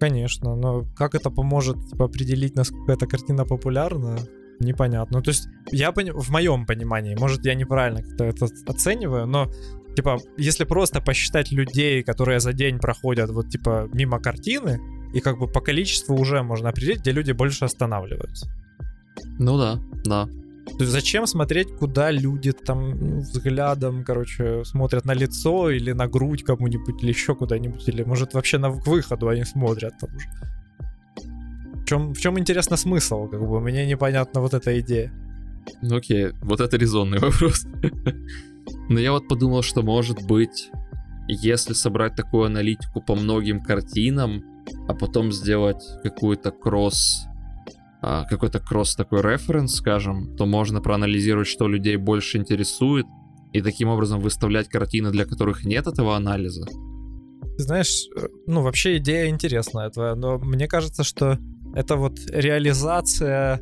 [0.00, 4.18] Конечно, но как это поможет типа, определить, насколько эта картина популярна,
[4.62, 5.18] непонятно.
[5.18, 9.50] Ну, то есть, я пони- в моем понимании, может, я неправильно как-то это оцениваю, но
[9.96, 14.80] типа, если просто посчитать людей, которые за день проходят вот типа мимо картины,
[15.14, 18.50] и как бы по количеству уже можно определить, где люди больше останавливаются.
[19.38, 20.28] Ну да, да.
[20.66, 26.06] То есть зачем смотреть, куда люди там ну, взглядом, короче, смотрят на лицо или на
[26.06, 30.28] грудь кому-нибудь, или еще куда-нибудь, или может вообще на к выходу они смотрят там уже.
[31.92, 35.12] В чем, в чем интересно смысл, как бы, мне непонятна вот эта идея.
[35.82, 37.66] Ну окей, вот это резонный вопрос.
[38.88, 40.70] Но я вот подумал, что может быть,
[41.28, 44.42] если собрать такую аналитику по многим картинам,
[44.88, 47.26] а потом сделать какую-то кросс,
[48.00, 53.04] а, какой-то кросс такой референс, скажем, то можно проанализировать, что людей больше интересует,
[53.52, 56.64] и таким образом выставлять картины, для которых нет этого анализа.
[57.58, 61.38] Знаешь, э, ну вообще идея интересная твоя, но мне кажется, что
[61.74, 63.60] это вот реализация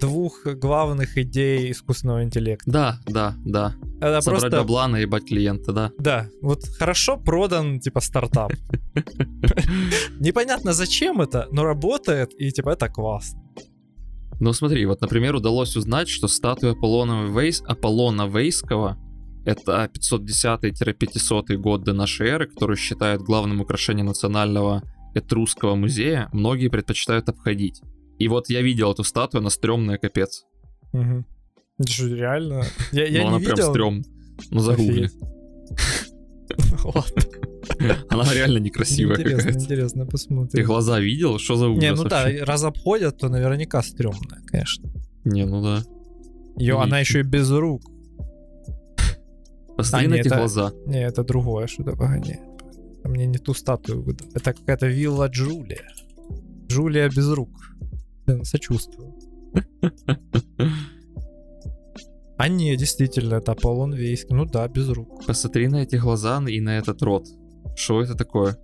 [0.00, 2.70] двух главных идей искусственного интеллекта.
[2.70, 3.74] Да, да, да.
[4.00, 4.58] Это Собрать просто...
[4.58, 5.90] бабла, наебать клиента, да.
[5.98, 8.52] Да, вот хорошо продан, типа, стартап.
[10.20, 13.40] Непонятно зачем это, но работает, и типа это классно.
[14.40, 17.62] Ну смотри, вот, например, удалось узнать, что статуя Аполлона, Вейс...
[17.68, 18.96] Аполлона Вейского
[19.44, 24.82] это 510-500 год до нашей эры, который считают главным украшением национального
[25.14, 27.82] этрусского музея, многие предпочитают обходить.
[28.18, 30.44] И вот я видел эту статую, она стрёмная капец.
[30.92, 31.24] Угу.
[31.86, 32.62] Что, реально?
[32.92, 33.54] Я, я ну, не она видел.
[33.54, 34.02] прям стрём.
[34.50, 35.10] Ну, загугли.
[38.08, 40.66] Она реально некрасивая Интересно, интересно, Ты посмотрим.
[40.66, 41.38] глаза видел?
[41.38, 44.90] Что за ужас Не, ну да, раз обходят, то наверняка стрёмная, конечно.
[45.24, 45.82] Не, ну да.
[46.56, 47.82] Ее, она еще и без рук.
[49.76, 50.72] Посмотри А, на эти глаза.
[50.86, 52.38] Не, это другое что-то, погоди.
[53.04, 54.28] Мне не ту статую выдал.
[54.34, 55.82] Это какая-то вилла Джулия.
[56.68, 57.50] Джулия без рук.
[58.44, 59.14] Сочувствую.
[62.38, 64.34] А не, действительно, это Аполлон Вейский.
[64.34, 65.24] Ну да, без рук.
[65.26, 67.26] Посмотри на эти глаза и на этот рот.
[67.76, 68.56] Что это такое?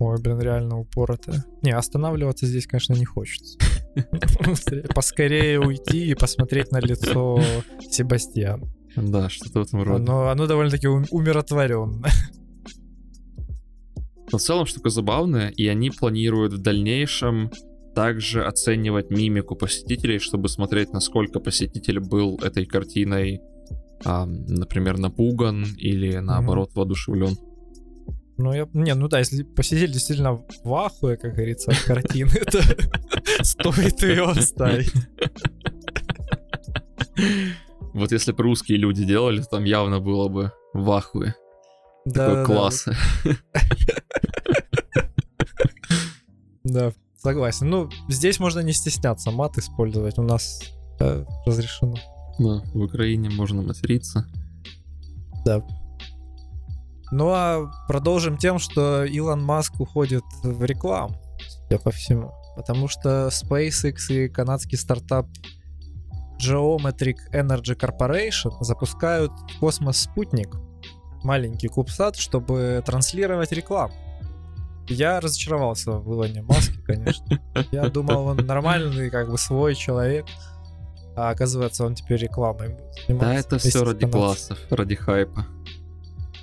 [0.00, 1.44] Ой, блин, реально упоротая.
[1.62, 3.58] Не, останавливаться здесь, конечно, не хочется.
[4.94, 7.40] Поскорее уйти и посмотреть на лицо
[7.90, 8.66] Себастьяна.
[8.96, 10.02] Да, что-то в этом роде.
[10.02, 12.10] Оно, оно довольно-таки ум- умиротворенное.
[14.34, 17.52] Но в целом штука забавная, и они планируют в дальнейшем
[17.94, 23.40] также оценивать мимику посетителей, чтобы смотреть, насколько посетитель был этой картиной,
[24.04, 27.36] а, например, напуган или наоборот воодушевлен.
[28.36, 28.68] Ну, я...
[28.72, 32.60] Не, ну да, если посетитель действительно в ахуе, как говорится, от картины, то
[33.44, 34.92] стоит ее оставить.
[37.92, 41.36] Вот если бы русские люди делали, то там явно было бы в ахуе.
[42.04, 42.86] Да, Такой да, класс.
[46.64, 47.68] Да, согласен.
[47.68, 50.18] Ну, здесь можно не стесняться мат использовать.
[50.18, 50.62] У нас
[50.98, 51.96] э, разрешено.
[52.38, 54.26] Да, в Украине можно материться.
[57.10, 61.14] Ну а продолжим тем, что Илон Маск уходит в рекламу,
[61.46, 62.32] судя по всему.
[62.56, 65.28] Потому что SpaceX и канадский стартап
[66.40, 70.56] Geometric Energy Corporation запускают в космос спутник,
[71.24, 73.94] маленький кубсат, чтобы транслировать рекламу.
[74.88, 77.40] Я разочаровался в Илоне Маске, конечно.
[77.72, 80.26] Я думал, он нормальный, как бы свой человек.
[81.16, 83.28] А оказывается, он теперь рекламой будет заниматься.
[83.28, 85.46] Да, это все ради классов, ради хайпа.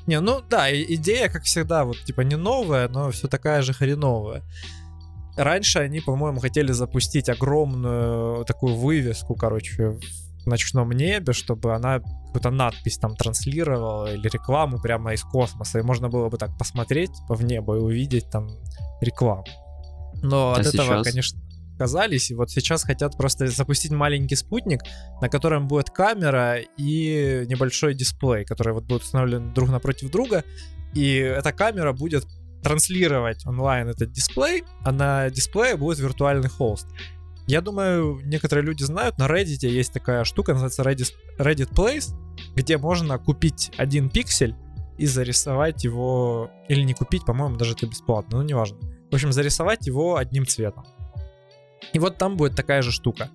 [0.08, 4.44] Не, ну да, идея, как всегда, вот типа не новая, но все такая же хреновая.
[5.38, 9.98] Раньше они, по-моему, хотели запустить огромную такую вывеску, короче,
[10.46, 16.10] ночном небе, чтобы она какую-то надпись там транслировала или рекламу прямо из космоса, и можно
[16.10, 18.48] было бы так посмотреть типа, в небо и увидеть там
[19.02, 19.46] рекламу.
[20.22, 21.08] Но А от этого, сейчас?
[21.08, 21.42] конечно,
[21.74, 24.82] отказались, и вот сейчас хотят просто запустить маленький спутник,
[25.20, 30.44] на котором будет камера и небольшой дисплей, который вот будет установлен друг напротив друга,
[30.94, 32.26] и эта камера будет
[32.62, 36.88] транслировать онлайн этот дисплей, а на дисплее будет виртуальный холст.
[37.52, 42.16] Я думаю, некоторые люди знают, на Reddit есть такая штука, называется Reddit, Reddit Place,
[42.56, 44.56] где можно купить один пиксель
[44.98, 48.78] и зарисовать его, или не купить, по-моему, даже это бесплатно, но неважно.
[49.12, 50.86] В общем, зарисовать его одним цветом.
[51.92, 53.30] И вот там будет такая же штука.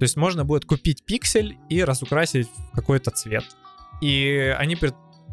[0.00, 3.44] То есть можно будет купить пиксель и разукрасить какой-то цвет.
[4.00, 4.74] И они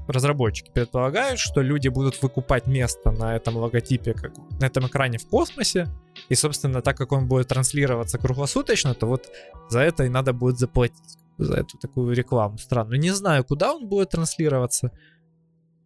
[0.07, 5.27] разработчики предполагают, что люди будут выкупать место на этом логотипе, как на этом экране в
[5.27, 5.87] космосе.
[6.29, 9.29] И, собственно, так как он будет транслироваться круглосуточно, то вот
[9.69, 11.17] за это и надо будет заплатить.
[11.37, 12.99] За эту такую рекламу странную.
[12.99, 14.91] Не знаю, куда он будет транслироваться,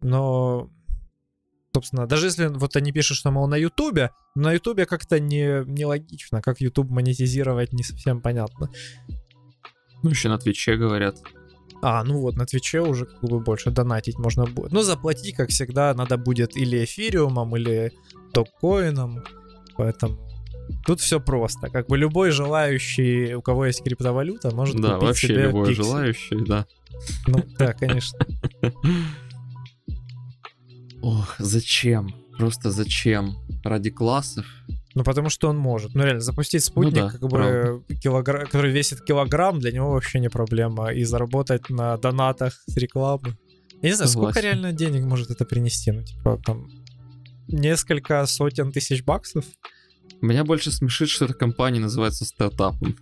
[0.00, 0.70] но
[1.74, 6.42] собственно, даже если вот они пишут, что, мол, на Ютубе, на Ютубе как-то не, нелогично,
[6.42, 8.70] как Ютуб монетизировать не совсем понятно.
[10.02, 11.18] Ну, еще на Твиче говорят.
[11.82, 14.72] А, ну вот, на Твиче уже как бы больше донатить можно будет.
[14.72, 17.92] Ну, заплатить, как всегда, надо будет или эфириумом, или
[18.32, 19.24] доккоином,
[19.76, 20.16] поэтому
[20.86, 21.68] тут все просто.
[21.70, 25.84] Как бы любой желающий, у кого есть криптовалюта, может Да, купить вообще себе любой пиксель.
[25.84, 26.66] желающий, да.
[27.26, 28.18] Ну, да, конечно.
[31.02, 32.14] Ох, зачем?
[32.38, 33.36] Просто зачем?
[33.64, 34.46] Ради классов?
[34.94, 35.94] Ну, потому что он может.
[35.94, 37.82] Ну, реально, запустить спутник, да, как бы, правда.
[37.94, 40.92] килогра- который весит килограмм, для него вообще не проблема.
[40.92, 43.36] И заработать на донатах с рекламы.
[43.80, 44.48] Я не знаю, сколько Согласен.
[44.48, 45.90] реально денег может это принести?
[45.90, 46.68] Ну, типа, там,
[47.48, 49.44] несколько сотен тысяч баксов?
[50.20, 52.96] Меня больше смешит, что эта компания называется стартапом.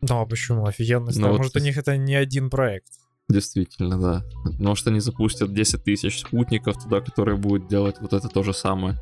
[0.00, 0.66] Ну, а почему?
[0.66, 1.18] Офигенность.
[1.18, 2.88] Ну, вот Может, у них это не один проект.
[3.28, 4.24] Действительно, да.
[4.58, 8.98] Может, они запустят 10 тысяч спутников туда, которые будут делать вот это то же самое.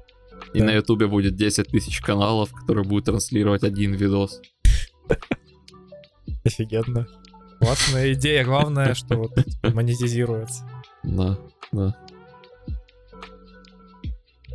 [0.54, 4.40] И на Ютубе будет 10 тысяч каналов, которые будут транслировать один видос.
[6.44, 7.06] Офигенно.
[7.60, 8.44] Классная идея.
[8.44, 10.68] Главное, что вот типа, монетизируется.
[11.04, 11.38] Да,
[11.72, 11.94] да.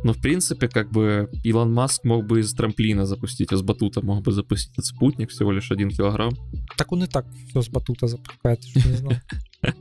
[0.02, 4.22] Ну, в принципе, как бы Илон Маск мог бы из трамплина запустить, из батута мог
[4.22, 6.32] бы запустить этот спутник, всего лишь один килограмм.
[6.76, 9.12] Так он и так все с батута запускает, не знал.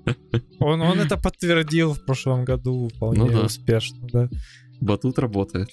[0.59, 3.41] Он, он это подтвердил в прошлом году вполне Ну да.
[3.41, 4.29] успешно, да.
[4.81, 5.69] Батут работает.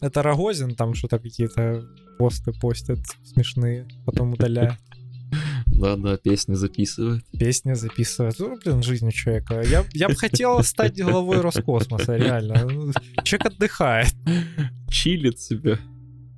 [0.00, 1.84] Это Рогозин там что-то какие-то
[2.18, 4.74] посты постят смешные, потом удаляет.
[5.66, 7.24] Да-да, песни записывает.
[7.38, 8.36] Песни записывает.
[8.38, 9.60] Ну, блин, жизнь у человека.
[9.62, 12.64] Я, я бы хотел стать главой Роскосмоса, реально.
[12.64, 12.92] Ну,
[13.24, 14.14] Человек отдыхает.
[14.88, 15.78] Чилит себе.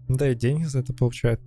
[0.09, 1.41] Да и деньги за это получает.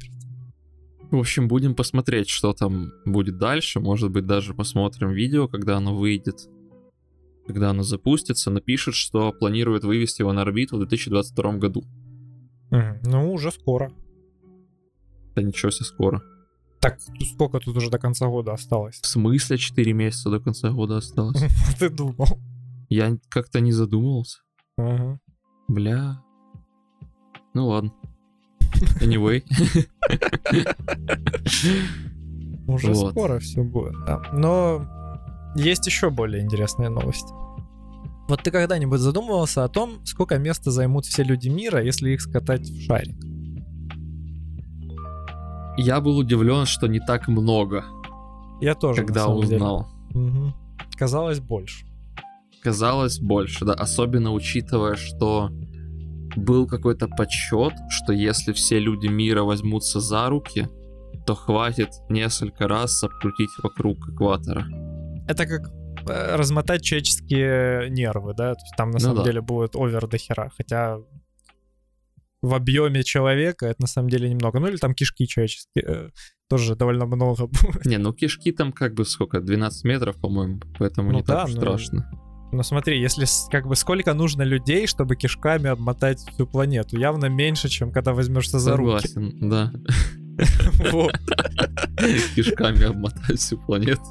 [1.10, 3.82] В общем, будем посмотреть, что там будет дальше.
[3.82, 6.48] Может быть, даже посмотрим видео, когда оно выйдет.
[7.48, 11.84] Когда оно запустится, напишет, что планирует вывести его на орбиту в 2022 году.
[13.04, 13.92] Ну, уже скоро.
[15.36, 16.22] Да ничего себе скоро.
[16.80, 17.00] Так,
[17.34, 19.00] сколько тут уже до конца года осталось?
[19.02, 21.42] В смысле 4 месяца до конца года осталось?
[21.80, 22.40] Ты думал.
[22.90, 24.40] Я как-то не задумывался.
[24.78, 25.20] Ага.
[25.68, 26.22] Бля.
[27.54, 27.92] Ну ладно.
[29.00, 29.44] Anyway.
[32.68, 33.12] Уже Вот.
[33.12, 34.22] скоро все будет, да.
[34.34, 34.86] Но
[35.56, 37.32] есть еще более интересные новости.
[38.28, 42.62] Вот ты когда-нибудь задумывался о том, сколько места займут все люди мира, если их скатать
[42.70, 43.18] в шарик?
[45.78, 47.84] Я был удивлен, что не так много,
[48.62, 49.04] Я тоже.
[49.04, 49.56] когда самом деле.
[49.56, 49.88] узнал.
[50.14, 50.54] Мгм.
[50.98, 51.86] Казалось больше.
[52.62, 53.74] Казалось больше, да.
[53.74, 55.50] Особенно учитывая, что
[56.36, 60.70] был какой-то подсчет, что если все люди мира возьмутся за руки,
[61.26, 64.66] то хватит несколько раз обкрутить вокруг экватора.
[65.32, 65.62] Это как
[66.08, 68.54] э, размотать человеческие нервы, да?
[68.54, 69.24] То есть там на Ну самом да.
[69.24, 70.52] деле будет овер до хера.
[70.58, 70.98] Хотя
[72.41, 74.60] в объеме человека это на самом деле немного.
[74.60, 76.10] Ну или там кишки человеческие э,
[76.50, 77.86] тоже довольно много будет.
[77.86, 81.44] Не, ну кишки там как бы сколько, 12 метров, по-моему, поэтому Ну не так да,
[81.46, 82.12] уж ну, страшно.
[82.52, 86.98] Но смотри, если как бы сколько нужно людей, чтобы кишками обмотать всю планету?
[86.98, 89.08] Явно меньше, чем когда возьмешься за руки.
[89.08, 89.72] Согласен, да.
[92.36, 94.02] Кишками обмотать всю планету.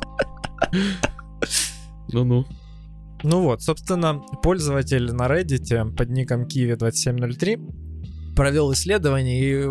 [2.12, 2.44] Ну-ну.
[3.23, 9.66] Ну вот, собственно, пользователь на Reddit под ником Kiwi2703 провел исследование и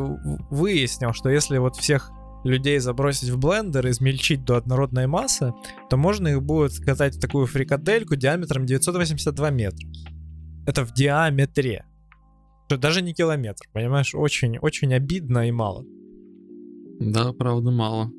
[0.52, 2.12] выяснил, что если вот всех
[2.43, 5.54] людей забросить в блендер и измельчить до однородной массы,
[5.89, 9.88] то можно их будет скатать в такую фрикадельку диаметром 982 метра.
[10.65, 11.86] Это в диаметре.
[12.67, 14.13] Что Даже не километр, понимаешь?
[14.13, 15.84] Очень, очень обидно и мало.
[16.99, 18.12] Да, правда, мало.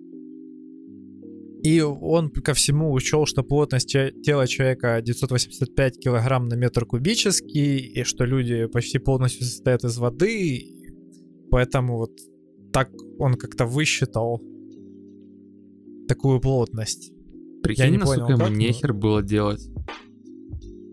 [1.63, 8.05] И он ко всему учел, что плотность тела человека 985 килограмм на метр кубический, и
[8.05, 10.65] что люди почти полностью состоят из воды,
[11.51, 12.13] поэтому вот
[12.73, 14.41] так он как-то высчитал
[16.09, 17.13] такую плотность.
[17.63, 19.61] Прикинь, не насколько понял, ему нехер было делать.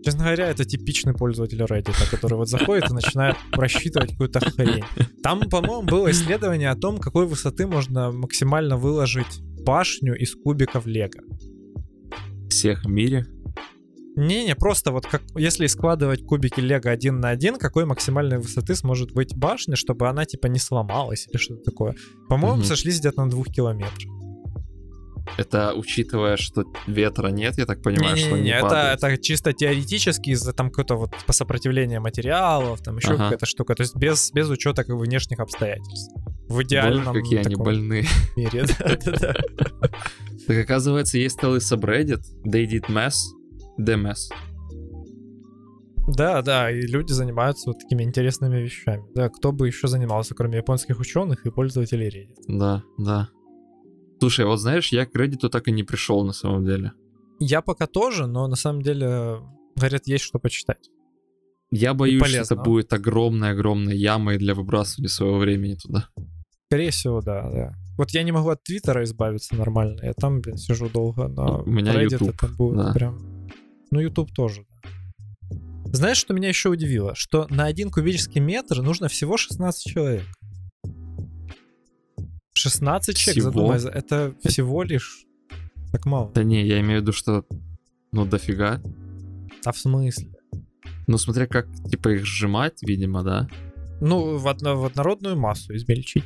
[0.04, 4.84] Честно говоря, это типичный пользователь Reddit, который вот заходит и начинает просчитывать какую-то хрень.
[5.22, 11.20] Там, по-моему, было исследование о том, какой высоты можно максимально выложить башню из кубиков лего.
[12.48, 13.26] Всех в мире.
[14.16, 19.12] Не-не, просто вот как если складывать кубики Лего один на один, какой максимальной высоты сможет
[19.12, 21.94] быть башня, чтобы она типа не сломалась или что-то такое.
[22.28, 22.64] По-моему, Мгм.
[22.64, 24.12] сошлись где-то на двух километрах.
[25.36, 29.52] Это учитывая, что ветра нет, я так понимаю, что он Не-не-не, не это, это чисто
[29.52, 33.24] теоретически из-за там какое-то вот по сопротивлению материалов, там еще Ага.
[33.24, 33.74] какая-то штука.
[33.74, 36.12] То есть без, без учета как бы внешних обстоятельств.
[36.48, 38.06] В идеальном Боже, какие они больные.
[38.36, 38.64] мире.
[40.46, 43.16] Так оказывается, есть целый subreddit, they did mess,
[43.78, 44.30] the mess.
[46.08, 49.04] Да, да, и люди занимаются вот такими интересными вещами.
[49.14, 52.58] Да, кто бы еще занимался, кроме японских ученых и пользователей Reddit?
[52.58, 53.28] Да, да.
[54.18, 56.92] Слушай, вот знаешь, я к Reddit так и не пришел на самом деле.
[57.40, 59.40] Я пока тоже, но на самом деле,
[59.76, 60.90] говорят, есть что почитать.
[61.70, 66.08] Я боюсь, что это будет огромной-огромной ямой для выбрасывания своего времени туда.
[66.68, 67.74] Скорее всего, да, да.
[67.96, 70.00] Вот я не могу от Твиттера избавиться нормально.
[70.02, 72.92] Я там, блин, сижу долго, но У меня Reddit YouTube, это будет да.
[72.92, 73.48] прям...
[73.90, 74.90] Ну, YouTube тоже, да.
[75.86, 77.14] Знаешь, что меня еще удивило?
[77.14, 80.24] Что на один кубический метр нужно всего 16 человек.
[82.52, 83.50] 16 человек, Всего?
[83.50, 85.24] задумайся, это всего лишь
[85.90, 86.30] так мало.
[86.34, 87.46] Да не, я имею в виду, что
[88.12, 88.82] ну дофига.
[89.64, 90.28] А в смысле?
[91.06, 93.48] Ну смотря как, типа, их сжимать, видимо, да.
[94.02, 96.24] Ну, в, одно- в однородную массу измельчить.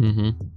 [0.00, 0.50] Угу.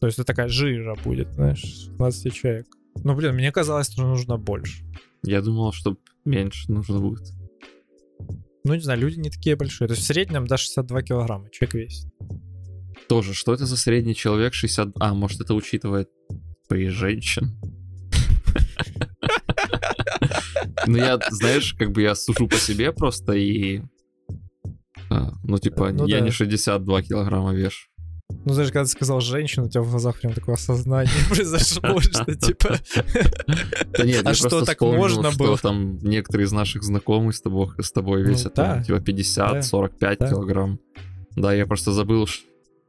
[0.00, 2.66] То есть это такая жижа будет, знаешь, 16 человек.
[3.04, 4.84] Ну, блин, мне казалось, что нужно больше.
[5.22, 7.28] Я думал, что меньше нужно будет.
[8.64, 9.88] Ну, не знаю, люди не такие большие.
[9.88, 12.12] То есть в среднем до 62 килограмма человек весит.
[13.08, 14.88] Тоже, что это за средний человек 60...
[14.98, 16.08] А, может, это учитывает
[16.68, 17.56] при женщин?
[20.86, 23.82] Ну, я, знаешь, как бы я сужу по себе просто и...
[25.10, 27.89] а, Ну, типа, Ну я не 62 килограмма вешу.
[28.44, 32.34] Ну, знаешь, когда ты сказал женщину, у тебя в глазах прям такое осознание произошло, что
[32.34, 32.78] типа...
[33.98, 35.58] Да нет, А что, так можно было?
[35.58, 39.52] там некоторые из наших знакомых с тобой, с тобой Ну весят там, да, типа 50,
[39.52, 40.28] да, 45 да.
[40.28, 40.80] килограмм.
[41.36, 42.26] Да, я просто забыл,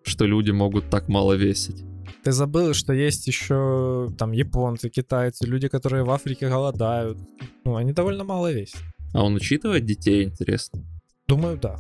[0.03, 1.83] что люди могут так мало весить.
[2.23, 7.17] Ты забыл, что есть еще там японцы, китайцы, люди, которые в Африке голодают.
[7.65, 8.81] Ну, они довольно мало весят.
[9.13, 10.83] А он учитывает детей, интересно?
[11.27, 11.77] Думаю, да.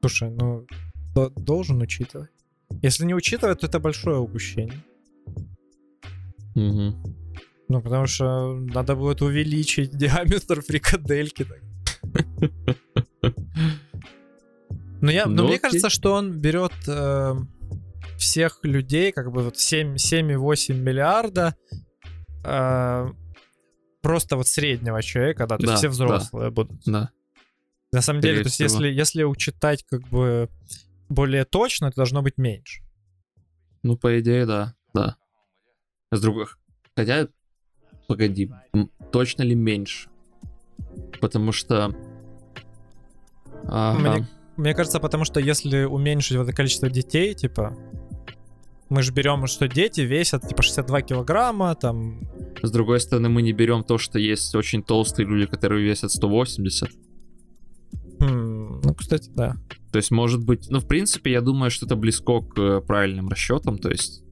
[0.00, 0.66] Слушай, ну,
[1.14, 2.30] до- должен учитывать.
[2.82, 4.82] Если не учитывать, то это большое упущение.
[6.54, 7.02] Мгм.
[7.68, 11.46] Ну, потому что надо будет увеличить диаметр фрикадельки.
[15.00, 17.34] Но, я, но Ну, мне кажется, что он берет э,
[18.16, 21.54] всех людей, как бы вот 7, 7,8 миллиарда,
[22.44, 23.08] э,
[24.00, 25.92] просто вот среднего человека, да, то есть Да, все да.
[25.92, 26.80] взрослые будут.
[26.86, 27.10] Да.
[27.92, 28.84] На самом деле, Скорее то есть всего.
[28.84, 30.48] если, если учитать как бы
[31.08, 32.82] более точно, то должно быть меньше.
[33.82, 35.16] Ну, по идее, да, да.
[36.10, 36.46] С другой...
[36.96, 37.28] Хотя,
[38.08, 38.50] погоди,
[39.12, 40.08] точно ли меньше?
[41.20, 41.94] Потому что...
[43.64, 43.98] Ага.
[43.98, 47.76] Мне- Мне кажется, потому что если уменьшить вот это количество детей, типа,
[48.88, 52.20] мы же берем, что дети весят типа 62 килограмма, там,
[52.62, 56.90] С другой стороны, мы не берем то, что есть очень толстые люди, которые весят 180.
[58.94, 59.56] Ну, кстати, да.
[59.92, 63.28] То есть, может быть, ну, в принципе, я думаю, что это близко к э, правильным
[63.28, 63.78] расчетам.
[63.78, 64.22] То есть,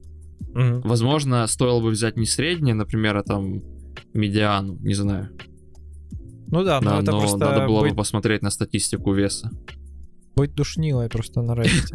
[0.53, 0.81] Мгм.
[0.81, 3.61] возможно, стоило бы взять не среднее, например, а там
[4.13, 5.29] медиану, не знаю.
[6.47, 9.49] Ну да, но Да, это но просто надо было быть, бы посмотреть на статистику веса.
[10.35, 11.93] быть душнилой просто на Reddit.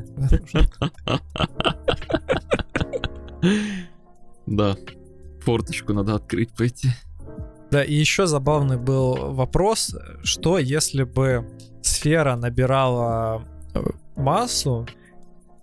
[4.47, 4.77] Да.
[5.43, 6.89] Форточку надо открыть, пойти.
[7.71, 11.47] Да, и еще забавный был вопрос, что если бы
[11.83, 13.45] сфера набирала
[13.75, 13.83] э,
[14.17, 14.87] массу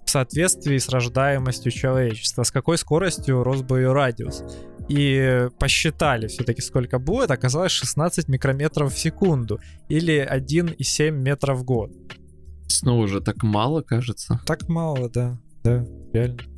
[0.05, 4.43] в соответствии с рождаемостью человечества, с какой скоростью рос бы ее радиус.
[4.87, 11.91] И посчитали все-таки, сколько будет, оказалось 16 микрометров в секунду или 1,7 метров в год.
[12.67, 14.39] Снова уже так мало, кажется.
[14.45, 16.54] Так мало, да, да, реально.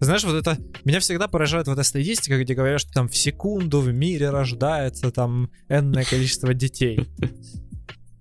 [0.00, 0.58] Знаешь, вот это...
[0.84, 5.10] Меня всегда поражает вот эта статистика, где говорят, что там в секунду в мире рождается
[5.10, 7.08] там энное количество детей.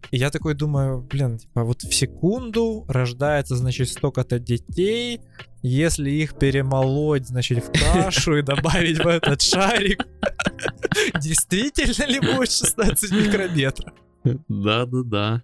[0.10, 5.22] И я такой думаю, блин, типа вот в секунду рождается, значит, столько-то детей.
[5.62, 10.08] Если их перемолоть, значит, в кашу и добавить в этот шарик,
[11.22, 13.94] действительно ли будет 16 микрометров?
[14.48, 15.44] Да-да-да.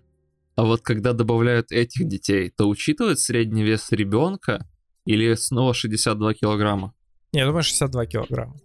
[0.55, 4.65] А вот когда добавляют этих детей, то учитывают средний вес ребенка
[5.05, 6.93] или снова 62 килограмма?
[7.31, 8.55] Не, я думаю, 62 килограмма.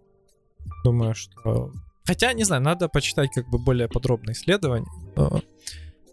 [0.84, 1.72] Думаю, что...
[2.04, 4.90] Хотя, не знаю, надо почитать как бы более подробные исследования.
[5.16, 5.42] Но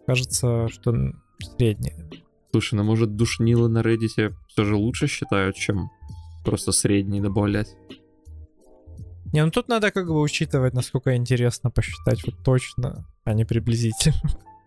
[0.06, 0.94] кажется, что
[1.40, 2.10] среднее.
[2.52, 5.90] Слушай, ну может душнилы на Reddit все же лучше считают, чем
[6.44, 7.76] просто средний добавлять?
[9.34, 14.22] Не, ну тут надо как бы учитывать, насколько интересно посчитать вот точно, а не приблизительно.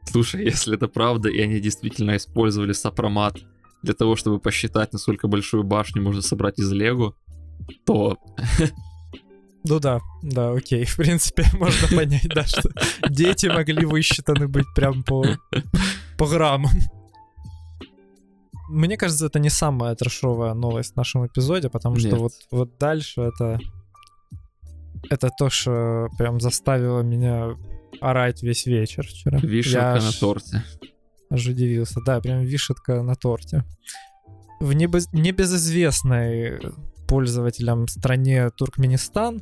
[0.04, 3.36] Слушай, если это правда, и они действительно использовали сопромат
[3.82, 7.14] для того, чтобы посчитать, насколько большую башню можно собрать из Лего,
[7.84, 8.18] то
[9.64, 10.84] Ну да, да, окей.
[10.86, 12.70] В принципе, можно понять, да, что
[13.08, 15.24] дети могли высчитаны быть прям по,
[16.16, 16.72] по граммам.
[18.68, 22.18] Мне кажется, это не самая трешовая новость в нашем эпизоде, потому что Нет.
[22.18, 23.58] вот, вот дальше это...
[25.10, 27.56] Это то, что прям заставило меня
[28.00, 29.38] орать весь вечер вчера.
[29.38, 30.64] вишенка Я на торте.
[31.30, 32.00] Аж удивился.
[32.04, 33.64] Да, прям вишетка на торте.
[34.60, 36.60] В небез- небезызвестной
[37.06, 39.40] пользователям стране Туркменистан,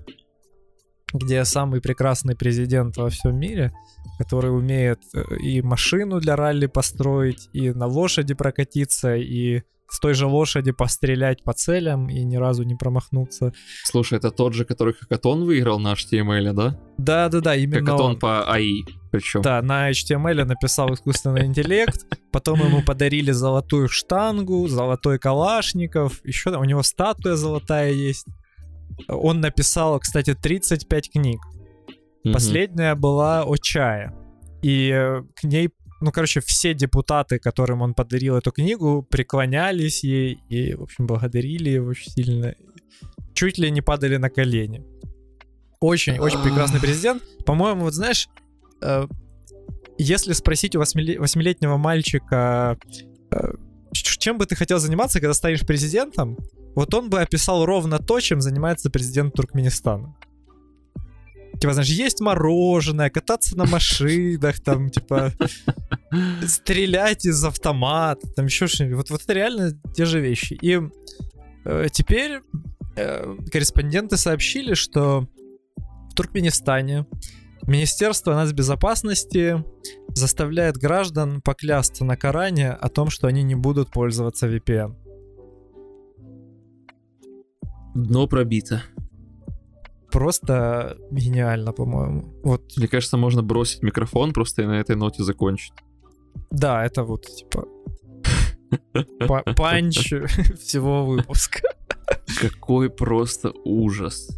[1.13, 3.73] где самый прекрасный президент во всем мире,
[4.19, 10.15] который умеет э, и машину для ралли построить, и на лошади прокатиться, и с той
[10.15, 13.53] же лошади пострелять по целям и ни разу не промахнуться.
[13.85, 16.79] Слушай, это тот же, который Хакатон выиграл на HTML, да?
[16.99, 18.19] Да-да-да, именно Хакатон он.
[18.19, 19.43] по АИ, причем.
[19.43, 26.65] Да, на HTML написал искусственный интеллект, потом ему подарили золотую штангу, золотой калашников, еще у
[26.65, 28.27] него статуя золотая есть.
[29.09, 31.41] Он написал, кстати, 35 книг.
[32.33, 34.13] Последняя была о чае.
[34.63, 35.71] И э, к ней
[36.01, 41.71] ну, короче, все депутаты, которым он подарил эту книгу, преклонялись ей и, в общем, благодарили
[41.71, 42.55] его очень сильно.
[43.35, 44.85] Чуть ли не падали на колени.
[45.81, 47.23] Очень, очень прекрасный президент.
[47.45, 48.29] По-моему, вот знаешь,
[48.83, 49.07] э,
[49.99, 52.79] если спросить у восьмилетнего мальчика,
[53.31, 53.53] э,
[53.93, 56.37] чем бы ты хотел заниматься, когда станешь президентом,
[56.75, 60.17] вот он бы описал ровно то, чем занимается президент Туркменистана.
[61.61, 65.33] Типа, знаешь, есть мороженое, кататься на машинах, там, типа,
[66.47, 68.97] стрелять из автомата, там еще что-нибудь.
[68.97, 70.59] Вот, вот это реально те же вещи.
[70.61, 70.81] И
[71.65, 72.41] э, теперь
[72.97, 75.29] э, корреспонденты сообщили, что
[76.11, 77.07] в Туркменистане
[77.67, 79.65] Министерство нацбезопасности
[80.09, 84.95] заставляет граждан поклясться на Коране о том, что они не будут пользоваться VPN.
[87.95, 88.83] Дно пробито.
[90.17, 92.25] Просто гениально, по-моему.
[92.43, 92.63] Вот.
[92.79, 95.75] Мне кажется, можно бросить микрофон просто и на этой ноте закончить.
[96.51, 97.67] Да, это вот типа
[99.57, 99.99] панч
[100.59, 101.61] всего выпуска.
[102.41, 104.31] Какой просто ужас.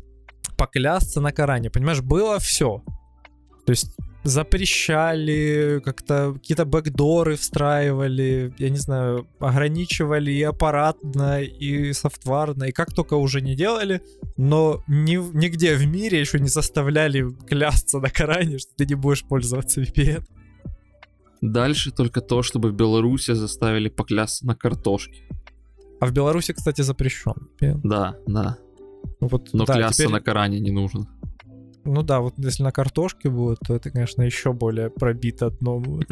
[0.57, 2.83] Поклясться на Коране, понимаешь, было все.
[3.65, 3.97] То есть
[4.29, 12.93] запрещали, как-то какие-то бэкдоры встраивали, я не знаю, ограничивали и аппаратно, и софтварно, и как
[12.93, 14.03] только уже не делали,
[14.37, 19.25] но ни, нигде в мире еще не заставляли клясться на Коране, что ты не будешь
[19.25, 20.25] пользоваться VPN.
[21.41, 25.29] Дальше только то, чтобы в Беларуси заставили поклясться на картошке.
[26.01, 27.49] А в Беларуси, кстати, запрещен.
[27.61, 27.81] VPN.
[27.83, 28.59] Да, да.
[29.21, 30.13] Вот, Но да, клясться теперь...
[30.13, 31.07] на Коране не нужно.
[31.89, 36.11] Ну да, вот если на картошке будет, то это, конечно, еще более пробито дно будет.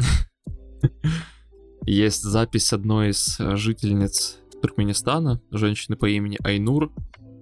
[1.85, 6.91] Есть запись одной из э, жительниц Туркменистана, женщины по имени Айнур,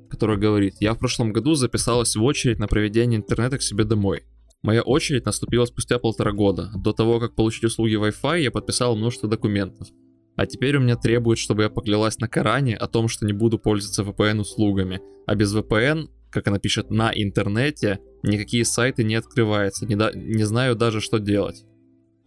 [0.09, 4.23] которая говорит, я в прошлом году записалась в очередь на проведение интернета к себе домой.
[4.63, 6.71] Моя очередь наступила спустя полтора года.
[6.75, 9.87] До того, как получить услуги Wi-Fi, я подписал множество документов.
[10.35, 13.57] А теперь у меня требуют, чтобы я поклялась на Коране о том, что не буду
[13.59, 14.99] пользоваться VPN-услугами.
[15.25, 19.85] А без VPN, как она пишет, на интернете, никакие сайты не открываются.
[19.87, 21.65] Не, да, не знаю даже, что делать.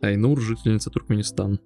[0.01, 1.59] Айнур, жительница Туркменистана.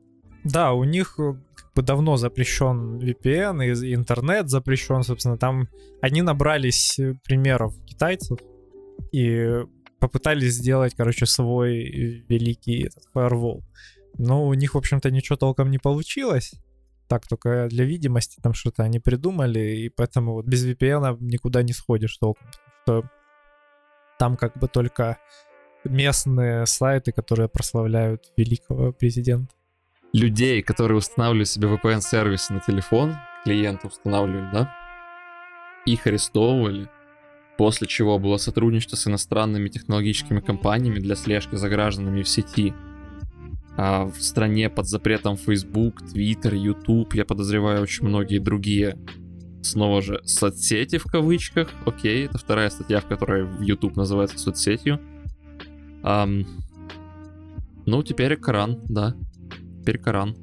[0.45, 5.69] Да, у них э, как бы давно запрещен VPN, и интернет запрещен, собственно, там
[6.01, 8.39] они набрались э, примеров китайцев
[9.13, 9.63] и
[10.01, 13.61] попытались сделать, короче, свой великий этот firewall.
[14.19, 16.53] Но у них, в общем-то, ничего толком не получилось.
[17.13, 21.75] Так, только для видимости там что-то они придумали, и поэтому вот без VPN никуда не
[21.75, 22.47] сходишь толком.
[22.85, 23.03] Что
[24.19, 25.19] там как бы только
[25.85, 29.55] местные сайты, которые прославляют великого президента.
[30.15, 34.75] Людей, которые устанавливали себе VPN-сервисы на телефон, клиенты устанавливали, да?
[35.85, 36.89] Их арестовывали,
[37.59, 42.73] после чего было сотрудничество с иностранными технологическими компаниями для слежки за гражданами в сети.
[43.77, 48.99] А в стране под запретом Facebook, Twitter, YouTube, я подозреваю, очень многие другие
[49.63, 51.71] снова же соцсети в кавычках.
[51.87, 55.01] Окей, это вторая статья, в которой в YouTube называется соцсетью.
[56.03, 56.47] Um,
[57.87, 59.15] ну, теперь Коран, да.
[59.81, 60.37] Теперь Коран.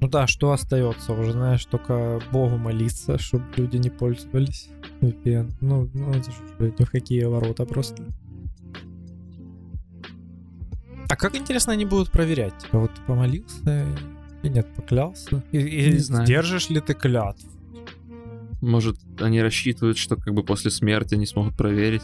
[0.00, 1.12] Ну да, что остается?
[1.12, 4.68] Уже знаешь, только Богу молиться, чтобы люди не пользовались
[5.00, 5.52] VPN.
[5.60, 8.04] Ну, ну это же ни в какие ворота просто.
[11.12, 12.56] А как интересно они будут проверять?
[12.56, 13.86] Типа вот ты помолился
[14.42, 15.44] и нет, поклялся?
[15.52, 16.26] И, и не знаю.
[16.26, 17.50] держишь ли ты клятву?
[18.62, 22.00] Может, они рассчитывают, что как бы после смерти они смогут проверить?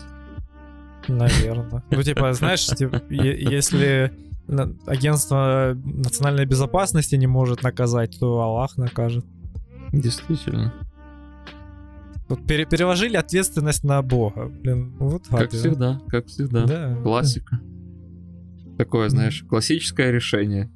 [1.08, 1.82] Наверное.
[1.90, 4.12] Ну, типа, знаешь, типа, если
[4.86, 9.24] агентство национальной безопасности не может наказать, то Аллах накажет.
[9.90, 10.74] Действительно.
[12.28, 14.48] Вот пере переложили ответственность на Бога.
[14.48, 16.66] Блин, вот Как всегда, как всегда.
[16.66, 16.94] Да.
[17.02, 17.58] Классика.
[18.78, 20.70] Такое, знаешь, классическое решение.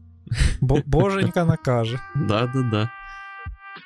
[0.61, 2.00] Боженька накажет.
[2.16, 2.90] Да-да-да.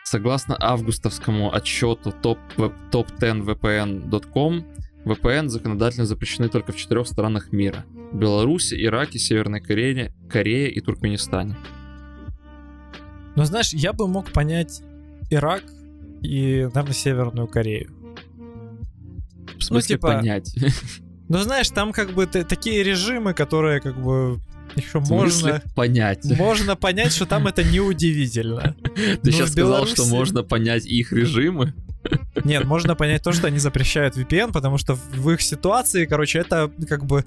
[0.04, 4.64] Согласно августовскому отчету top10vpn.com,
[5.04, 7.84] VPN законодательно запрещены только в четырех странах мира.
[8.12, 11.54] Беларуси, Ираке, Северной Корее, Корее и Туркменистане.
[13.36, 14.80] Ну, знаешь, я бы мог понять
[15.28, 15.64] Ирак
[16.22, 17.92] и, наверное, Северную Корею.
[19.58, 20.56] В смысле ну, типа, понять?
[21.28, 24.40] Ну, знаешь, там как бы такие режимы, которые как бы
[24.76, 26.24] еще можно понять.
[26.38, 28.76] Можно понять, что там это неудивительно.
[29.22, 31.72] Ты сейчас сказал, что можно понять их режимы?
[32.44, 36.70] Нет, можно понять то, что они запрещают VPN, потому что в их ситуации, короче, это
[36.88, 37.24] как бы,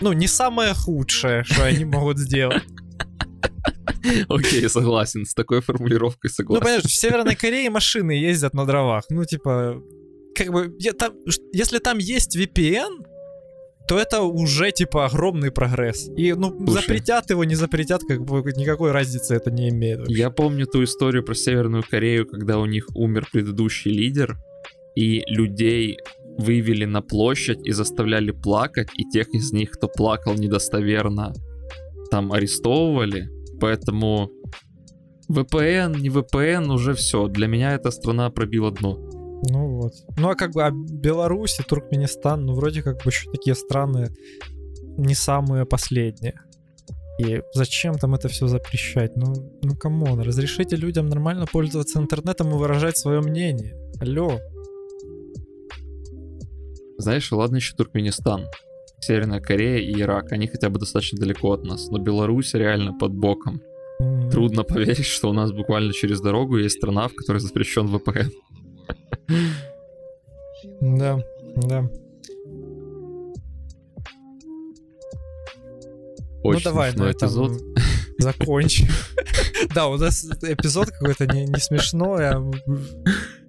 [0.00, 2.62] ну, не самое худшее, что они могут сделать.
[4.28, 6.60] Окей, согласен, с такой формулировкой согласен.
[6.60, 9.82] Ну, понимаешь, в Северной Корее машины ездят на дровах, ну, типа,
[10.36, 11.12] как бы, я, там,
[11.52, 13.04] если там есть VPN,
[13.90, 16.08] то это уже типа огромный прогресс.
[16.16, 16.82] И ну Слушай.
[16.82, 19.98] запретят его, не запретят, как бы никакой разницы это не имеет.
[19.98, 20.14] вообще.
[20.14, 24.38] Я помню ту историю про Северную Корею, когда у них умер предыдущий лидер,
[24.94, 25.98] и людей
[26.38, 31.32] вывели на площадь и заставляли плакать, и тех из них, кто плакал недостоверно,
[32.12, 33.28] там арестовывали.
[33.60, 34.30] Поэтому
[35.28, 37.26] VPN, не VPN, уже все.
[37.26, 39.19] Для меня эта страна пробила дно.
[39.48, 39.92] Ну вот.
[40.18, 44.14] Ну а как бы а Беларусь и Туркменистан, ну вроде как бы еще такие страны
[44.96, 46.34] не самые последние.
[47.18, 49.14] И зачем там это все запрещать?
[49.16, 53.76] Ну, ну come on, разрешите людям нормально пользоваться интернетом и выражать свое мнение.
[54.00, 54.38] Алло.
[56.96, 58.46] Знаешь, ладно еще Туркменистан,
[59.00, 63.12] Северная Корея и Ирак, они хотя бы достаточно далеко от нас, но Беларусь реально под
[63.12, 63.60] боком.
[64.00, 68.30] М, Трудно поверить, что у нас буквально через дорогу есть страна, в которой запрещен VPN.
[70.80, 71.22] Да,
[71.56, 71.90] да.
[76.42, 77.62] Очень ну давай смешной этом эпизод.
[78.18, 78.88] закончим.
[79.74, 82.50] Да, у нас эпизод какой-то не, не смешной, а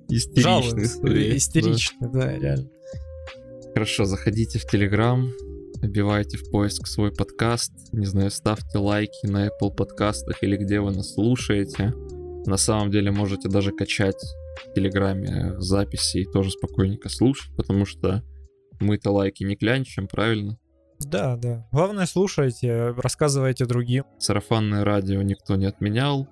[0.10, 0.86] Истеричный.
[0.86, 2.64] скорее, Истеричный, да, реально.
[2.64, 3.70] да.
[3.74, 5.32] Хорошо, заходите в Телеграм,
[5.82, 10.92] набивайте в поиск свой подкаст, не знаю, ставьте лайки на Apple подкастах или где вы
[10.92, 11.94] нас слушаете.
[12.46, 14.22] На самом деле можете даже качать
[14.66, 18.24] в Телеграме записи и тоже спокойненько слушать, потому что
[18.80, 20.58] мы-то лайки не клянчим, правильно?
[20.99, 21.68] Да, да.
[21.72, 24.06] Главное, слушайте, рассказывайте другим.
[24.20, 26.28] Сарафанное радио никто не отменял.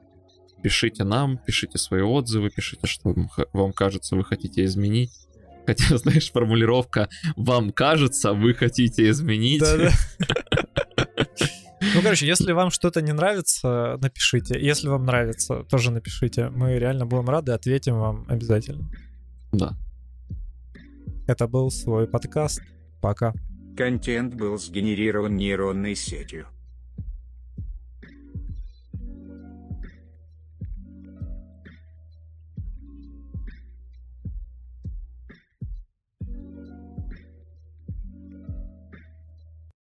[0.62, 5.12] Пишите нам, пишите свои отзывы, пишите, что вам вам кажется, вы хотите изменить.
[5.66, 9.62] Хотя, знаешь, формулировка «вам кажется, вы хотите изменить».
[9.62, 9.92] Да-да.
[11.82, 14.60] Ну, короче, если вам что-то не нравится, напишите.
[14.60, 16.50] Если вам нравится, тоже напишите.
[16.50, 18.90] Мы реально будем рады, ответим вам обязательно.
[19.52, 19.78] Да.
[21.28, 22.62] Это был свой подкаст.
[23.02, 23.34] Пока.
[23.78, 26.48] Контент был сгенерирован нейронной сетью.